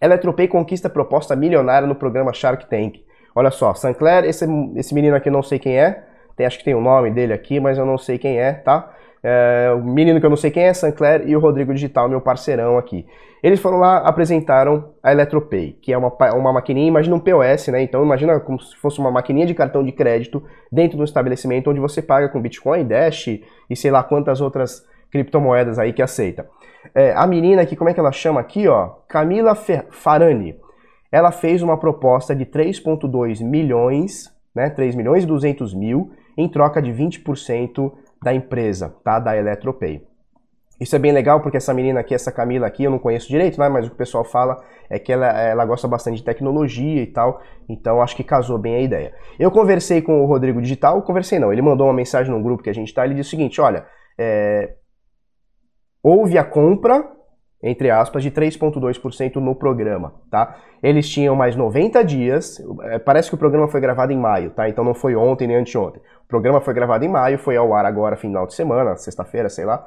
Eletropay 0.00 0.46
conquista 0.46 0.90
proposta 0.90 1.34
milionária 1.34 1.88
no 1.88 1.94
programa 1.94 2.32
Shark 2.32 2.66
Tank. 2.68 3.04
Olha 3.36 3.50
só, 3.50 3.74
Sancler, 3.74 4.24
esse, 4.24 4.46
esse 4.76 4.94
menino 4.94 5.14
aqui 5.14 5.28
eu 5.28 5.32
não 5.32 5.42
sei 5.42 5.58
quem 5.58 5.78
é, 5.78 6.04
tem, 6.34 6.46
acho 6.46 6.56
que 6.56 6.64
tem 6.64 6.74
o 6.74 6.80
nome 6.80 7.10
dele 7.10 7.34
aqui, 7.34 7.60
mas 7.60 7.76
eu 7.76 7.84
não 7.84 7.98
sei 7.98 8.16
quem 8.16 8.38
é, 8.40 8.54
tá? 8.54 8.90
É, 9.22 9.70
o 9.76 9.84
menino 9.84 10.18
que 10.18 10.24
eu 10.24 10.30
não 10.30 10.38
sei 10.38 10.50
quem 10.50 10.62
é, 10.62 10.72
Sancler, 10.72 11.28
e 11.28 11.36
o 11.36 11.38
Rodrigo 11.38 11.74
Digital, 11.74 12.08
meu 12.08 12.22
parceirão 12.22 12.78
aqui. 12.78 13.06
Eles 13.42 13.60
foram 13.60 13.76
lá, 13.76 13.98
apresentaram 13.98 14.94
a 15.02 15.12
Eletropay, 15.12 15.76
que 15.82 15.92
é 15.92 15.98
uma, 15.98 16.10
uma 16.34 16.50
maquininha, 16.54 16.88
imagina 16.88 17.14
um 17.14 17.20
POS, 17.20 17.68
né? 17.68 17.82
Então 17.82 18.02
imagina 18.02 18.40
como 18.40 18.58
se 18.58 18.74
fosse 18.76 18.98
uma 18.98 19.10
maquininha 19.10 19.44
de 19.44 19.52
cartão 19.52 19.84
de 19.84 19.92
crédito 19.92 20.42
dentro 20.72 20.96
do 20.96 21.04
estabelecimento 21.04 21.70
onde 21.70 21.78
você 21.78 22.00
paga 22.00 22.30
com 22.30 22.40
Bitcoin, 22.40 22.86
Dash 22.86 23.26
e 23.28 23.76
sei 23.76 23.90
lá 23.90 24.02
quantas 24.02 24.40
outras 24.40 24.82
criptomoedas 25.10 25.78
aí 25.78 25.92
que 25.92 26.00
aceita. 26.00 26.48
É, 26.94 27.12
a 27.12 27.26
menina 27.26 27.60
aqui, 27.60 27.76
como 27.76 27.90
é 27.90 27.92
que 27.94 28.00
ela 28.00 28.12
chama 28.12 28.40
aqui, 28.40 28.66
ó? 28.66 28.92
Camila 29.06 29.54
Farani 29.90 30.56
ela 31.16 31.32
fez 31.32 31.62
uma 31.62 31.78
proposta 31.78 32.36
de 32.36 32.44
3,2 32.44 33.42
milhões, 33.42 34.30
né, 34.54 34.68
3 34.68 34.94
milhões 34.94 35.24
e 35.24 35.26
200 35.26 35.72
mil, 35.72 36.10
em 36.36 36.46
troca 36.46 36.82
de 36.82 36.92
20% 36.92 37.90
da 38.22 38.34
empresa, 38.34 38.94
tá, 39.02 39.18
da 39.18 39.34
Eletropay. 39.34 40.02
Isso 40.78 40.94
é 40.94 40.98
bem 40.98 41.12
legal 41.12 41.40
porque 41.40 41.56
essa 41.56 41.72
menina 41.72 42.00
aqui, 42.00 42.14
essa 42.14 42.30
Camila 42.30 42.66
aqui, 42.66 42.84
eu 42.84 42.90
não 42.90 42.98
conheço 42.98 43.28
direito, 43.28 43.58
né, 43.58 43.66
mas 43.66 43.86
o 43.86 43.88
que 43.88 43.94
o 43.94 43.98
pessoal 43.98 44.24
fala 44.24 44.62
é 44.90 44.98
que 44.98 45.10
ela, 45.10 45.26
ela 45.26 45.64
gosta 45.64 45.88
bastante 45.88 46.18
de 46.18 46.22
tecnologia 46.22 47.02
e 47.02 47.06
tal, 47.06 47.40
então 47.66 48.02
acho 48.02 48.14
que 48.14 48.22
casou 48.22 48.58
bem 48.58 48.74
a 48.74 48.80
ideia. 48.82 49.14
Eu 49.38 49.50
conversei 49.50 50.02
com 50.02 50.22
o 50.22 50.26
Rodrigo 50.26 50.60
Digital, 50.60 51.00
conversei 51.00 51.38
não, 51.38 51.50
ele 51.50 51.62
mandou 51.62 51.86
uma 51.86 51.94
mensagem 51.94 52.30
no 52.30 52.42
grupo 52.42 52.62
que 52.62 52.68
a 52.68 52.74
gente 52.74 52.92
tá, 52.92 53.06
ele 53.06 53.14
disse 53.14 53.28
o 53.28 53.30
seguinte, 53.30 53.58
olha, 53.58 53.86
é, 54.18 54.74
houve 56.02 56.36
a 56.36 56.44
compra 56.44 57.15
entre 57.62 57.90
aspas, 57.90 58.22
de 58.22 58.30
3,2% 58.30 59.36
no 59.36 59.54
programa, 59.54 60.14
tá? 60.30 60.56
Eles 60.82 61.08
tinham 61.08 61.34
mais 61.34 61.56
90 61.56 62.04
dias, 62.04 62.62
é, 62.82 62.98
parece 62.98 63.28
que 63.28 63.34
o 63.34 63.38
programa 63.38 63.66
foi 63.68 63.80
gravado 63.80 64.12
em 64.12 64.18
maio, 64.18 64.50
tá? 64.50 64.68
Então 64.68 64.84
não 64.84 64.94
foi 64.94 65.16
ontem 65.16 65.46
nem 65.46 65.56
anteontem. 65.56 66.00
O 66.24 66.28
programa 66.28 66.60
foi 66.60 66.74
gravado 66.74 67.04
em 67.04 67.08
maio, 67.08 67.38
foi 67.38 67.56
ao 67.56 67.72
ar 67.74 67.86
agora, 67.86 68.16
final 68.16 68.46
de 68.46 68.54
semana, 68.54 68.96
sexta-feira, 68.96 69.48
sei 69.48 69.64
lá. 69.64 69.86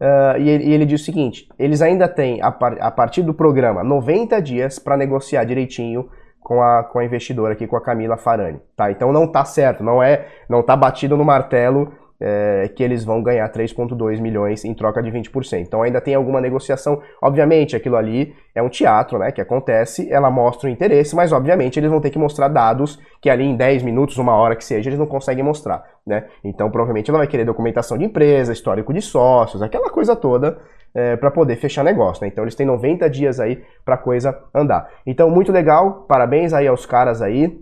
Uh, 0.00 0.38
e, 0.38 0.48
ele, 0.48 0.64
e, 0.64 0.72
ele, 0.72 0.86
diz 0.86 1.02
o 1.02 1.04
seguinte: 1.04 1.46
eles 1.58 1.82
ainda 1.82 2.08
têm, 2.08 2.40
a, 2.40 2.50
par, 2.50 2.78
a 2.80 2.90
partir 2.90 3.22
do 3.22 3.34
programa, 3.34 3.84
90 3.84 4.40
dias 4.40 4.78
para 4.78 4.96
negociar 4.96 5.44
direitinho 5.44 6.08
com 6.40 6.62
a, 6.62 6.82
com 6.84 6.98
a 6.98 7.04
investidora 7.04 7.52
aqui, 7.52 7.66
com 7.66 7.76
a 7.76 7.82
Camila 7.82 8.16
Farani, 8.16 8.60
tá? 8.74 8.90
Então 8.90 9.12
não 9.12 9.30
tá 9.30 9.44
certo, 9.44 9.84
não 9.84 10.02
é, 10.02 10.26
não 10.48 10.62
tá 10.62 10.74
batido 10.74 11.18
no 11.18 11.24
martelo 11.24 11.92
é, 12.20 12.70
que 12.74 12.82
eles 12.82 13.02
vão 13.02 13.22
ganhar 13.22 13.50
3,2 13.50 14.20
milhões 14.20 14.64
em 14.64 14.74
troca 14.74 15.02
de 15.02 15.10
20%. 15.10 15.60
Então 15.60 15.82
ainda 15.82 16.00
tem 16.00 16.14
alguma 16.14 16.40
negociação. 16.40 17.00
Obviamente, 17.22 17.74
aquilo 17.74 17.96
ali 17.96 18.34
é 18.54 18.62
um 18.62 18.68
teatro, 18.68 19.18
né? 19.18 19.32
Que 19.32 19.40
acontece, 19.40 20.12
ela 20.12 20.30
mostra 20.30 20.68
o 20.68 20.72
interesse, 20.72 21.16
mas 21.16 21.32
obviamente 21.32 21.78
eles 21.78 21.90
vão 21.90 22.00
ter 22.00 22.10
que 22.10 22.18
mostrar 22.18 22.48
dados 22.48 22.98
que 23.22 23.30
ali 23.30 23.44
em 23.44 23.56
10 23.56 23.82
minutos, 23.82 24.18
uma 24.18 24.34
hora 24.34 24.54
que 24.54 24.64
seja, 24.64 24.90
eles 24.90 24.98
não 24.98 25.06
conseguem 25.06 25.42
mostrar, 25.42 25.82
né? 26.06 26.26
Então 26.44 26.70
provavelmente 26.70 27.10
ela 27.10 27.18
vai 27.18 27.26
querer 27.26 27.44
documentação 27.44 27.96
de 27.96 28.04
empresa, 28.04 28.52
histórico 28.52 28.92
de 28.92 29.00
sócios, 29.00 29.62
aquela 29.62 29.88
coisa 29.90 30.14
toda. 30.14 30.58
É, 30.92 31.14
para 31.14 31.30
poder 31.30 31.54
fechar 31.54 31.84
negócio, 31.84 32.20
né? 32.20 32.26
Então 32.26 32.42
eles 32.42 32.56
têm 32.56 32.66
90 32.66 33.08
dias 33.08 33.38
aí 33.38 33.62
para 33.84 33.96
coisa 33.96 34.36
andar. 34.52 34.90
Então 35.06 35.30
muito 35.30 35.52
legal, 35.52 36.04
parabéns 36.08 36.52
aí 36.52 36.66
aos 36.66 36.84
caras 36.84 37.22
aí, 37.22 37.60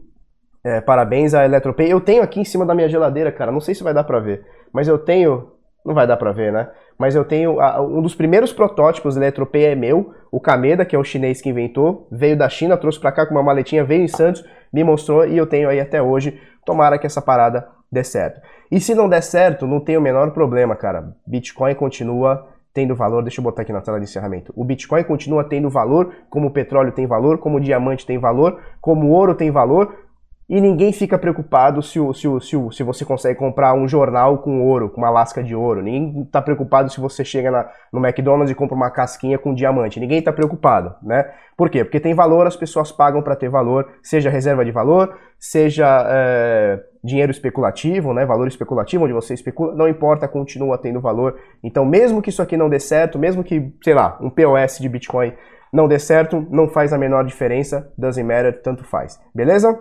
é, 0.69 0.81
parabéns 0.83 1.33
à 1.33 1.45
Eletropay. 1.45 1.91
Eu 1.91 2.01
tenho 2.01 2.23
aqui 2.23 2.41
em 2.41 2.45
cima 2.45 2.67
da 2.67 2.75
minha 2.75 2.89
geladeira, 2.89 3.33
cara, 3.33 3.51
não 3.51 3.61
sei 3.61 3.75
se 3.75 3.83
vai 3.83 3.95
dar 3.95 4.05
pra 4.05 4.21
ver, 4.21 4.45
mas 4.73 4.87
eu 4.87 4.99
tenho. 4.99 5.53
Não 5.85 5.95
vai 5.95 6.07
dar 6.07 6.19
pra 6.19 6.33
ver, 6.33 6.53
né? 6.53 6.69
Mas 6.99 7.15
eu 7.15 7.25
tenho. 7.25 7.59
Um 7.81 8.03
dos 8.03 8.15
primeiros 8.15 8.53
protótipos 8.53 9.15
da 9.15 9.23
Eletropay 9.23 9.65
é 9.65 9.75
meu, 9.75 10.13
o 10.31 10.39
Kameda, 10.39 10.85
que 10.85 10.95
é 10.95 10.99
o 10.99 11.05
chinês 11.05 11.41
que 11.41 11.49
inventou, 11.49 12.07
veio 12.11 12.37
da 12.37 12.49
China, 12.49 12.77
trouxe 12.77 13.01
pra 13.01 13.13
cá 13.13 13.25
com 13.25 13.35
uma 13.35 13.43
maletinha, 13.43 13.83
veio 13.83 14.03
em 14.03 14.09
Santos, 14.09 14.45
me 14.71 14.85
mostrou 14.85 15.27
e 15.27 15.39
eu 15.39 15.47
tenho 15.47 15.69
aí 15.69 15.81
até 15.81 16.03
hoje. 16.03 16.39
Tomara 16.67 16.99
que 16.99 17.07
essa 17.07 17.23
parada 17.23 17.67
dê 17.91 18.05
certo. 18.05 18.43
E 18.71 18.79
se 18.79 18.95
não 18.95 19.09
der 19.09 19.23
certo, 19.23 19.67
não 19.67 19.81
tem 19.81 19.97
o 19.97 20.03
menor 20.03 20.33
problema, 20.33 20.77
cara. 20.77 21.15
Bitcoin 21.27 21.75
continua 21.75 22.47
tendo 22.75 22.95
valor. 22.95 23.23
Deixa 23.23 23.41
eu 23.41 23.45
botar 23.45 23.63
aqui 23.63 23.73
na 23.73 23.81
tela 23.81 23.99
de 23.99 24.05
encerramento. 24.05 24.53
O 24.55 24.65
Bitcoin 24.65 25.05
continua 25.05 25.45
tendo 25.45 25.71
valor, 25.71 26.13
como 26.29 26.49
o 26.49 26.51
petróleo 26.51 26.93
tem 26.93 27.07
valor, 27.07 27.39
como 27.39 27.57
o 27.57 27.61
diamante 27.61 28.05
tem 28.05 28.19
valor, 28.19 28.61
como 28.83 29.07
o 29.07 29.11
ouro 29.11 29.35
tem 29.35 29.51
valor, 29.51 30.08
e 30.49 30.63
ninguém 30.63 30.93
fica 30.93 31.19
preocupado 31.19 31.83
se, 31.83 32.01
o, 32.01 32.15
se, 32.15 32.27
o, 32.27 32.41
se, 32.41 32.57
o, 32.57 32.73
se 32.73 32.83
você 32.83 33.05
consegue 33.05 33.39
comprar 33.39 33.75
um 33.75 33.87
jornal 33.87 34.39
com 34.39 34.63
ouro, 34.63 34.89
com 34.89 34.97
uma 34.97 35.11
lasca 35.11 35.43
de 35.45 35.55
ouro. 35.55 35.83
Ninguém 35.83 36.23
está 36.23 36.41
preocupado 36.41 36.91
se 36.91 36.99
você 36.99 37.23
chega 37.23 37.51
na, 37.51 37.69
no 37.93 38.05
McDonald's 38.05 38.51
e 38.51 38.55
compra 38.55 38.75
uma 38.75 38.91
casquinha 38.91 39.39
com 39.39 39.55
diamante. 39.55 40.01
Ninguém 40.01 40.21
está 40.21 40.33
preocupado, 40.33 40.95
né? 41.03 41.31
Por 41.55 41.69
quê? 41.69 41.85
Porque 41.85 42.01
tem 42.01 42.15
valor, 42.15 42.47
as 42.47 42.57
pessoas 42.57 42.91
pagam 42.91 43.21
para 43.21 43.37
ter 43.37 43.51
valor, 43.51 43.89
seja 44.03 44.31
reserva 44.31 44.65
de 44.65 44.71
valor, 44.71 45.19
seja 45.39 46.07
é, 46.09 46.81
dinheiro 47.05 47.31
especulativo, 47.31 48.15
né? 48.15 48.25
Valor 48.25 48.49
especulativo, 48.49 49.05
onde 49.05 49.13
você 49.13 49.35
especula, 49.35 49.75
não 49.75 49.87
importa, 49.87 50.27
continua 50.27 50.79
tendo 50.79 50.99
valor. 50.99 51.39
Então, 51.63 51.85
mesmo 51.85 52.23
que 52.23 52.31
isso 52.31 52.41
aqui 52.41 52.57
não 52.57 52.71
dê 52.71 52.81
certo, 52.81 53.19
mesmo 53.19 53.45
que, 53.45 53.71
sei 53.85 53.93
lá, 53.93 54.17
um 54.19 54.31
POS 54.31 54.79
de 54.79 54.89
Bitcoin 54.89 55.35
não 55.71 55.87
dê 55.87 55.99
certo, 55.99 56.47
não 56.51 56.69
faz 56.69 56.95
a 56.95 56.99
menor 56.99 57.25
diferença, 57.25 57.93
doesn't 57.99 58.27
matter, 58.27 58.63
tanto 58.63 58.85
faz. 58.85 59.21
Beleza? 59.35 59.79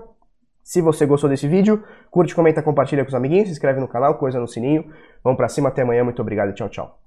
Se 0.68 0.82
você 0.82 1.06
gostou 1.06 1.30
desse 1.30 1.48
vídeo, 1.48 1.82
curte, 2.12 2.36
comenta, 2.36 2.62
compartilha 2.62 3.02
com 3.02 3.08
os 3.08 3.16
amiguinhos, 3.16 3.48
se 3.48 3.54
inscreve 3.54 3.80
no 3.80 3.88
canal, 3.88 4.16
coisa 4.16 4.38
no 4.38 4.50
sininho. 4.50 4.92
Vamos 5.24 5.38
pra 5.38 5.48
cima, 5.48 5.70
até 5.70 5.82
amanhã, 5.82 6.04
muito 6.04 6.22
obrigado 6.22 6.50
e 6.50 6.54
tchau, 6.54 6.68
tchau. 6.68 7.00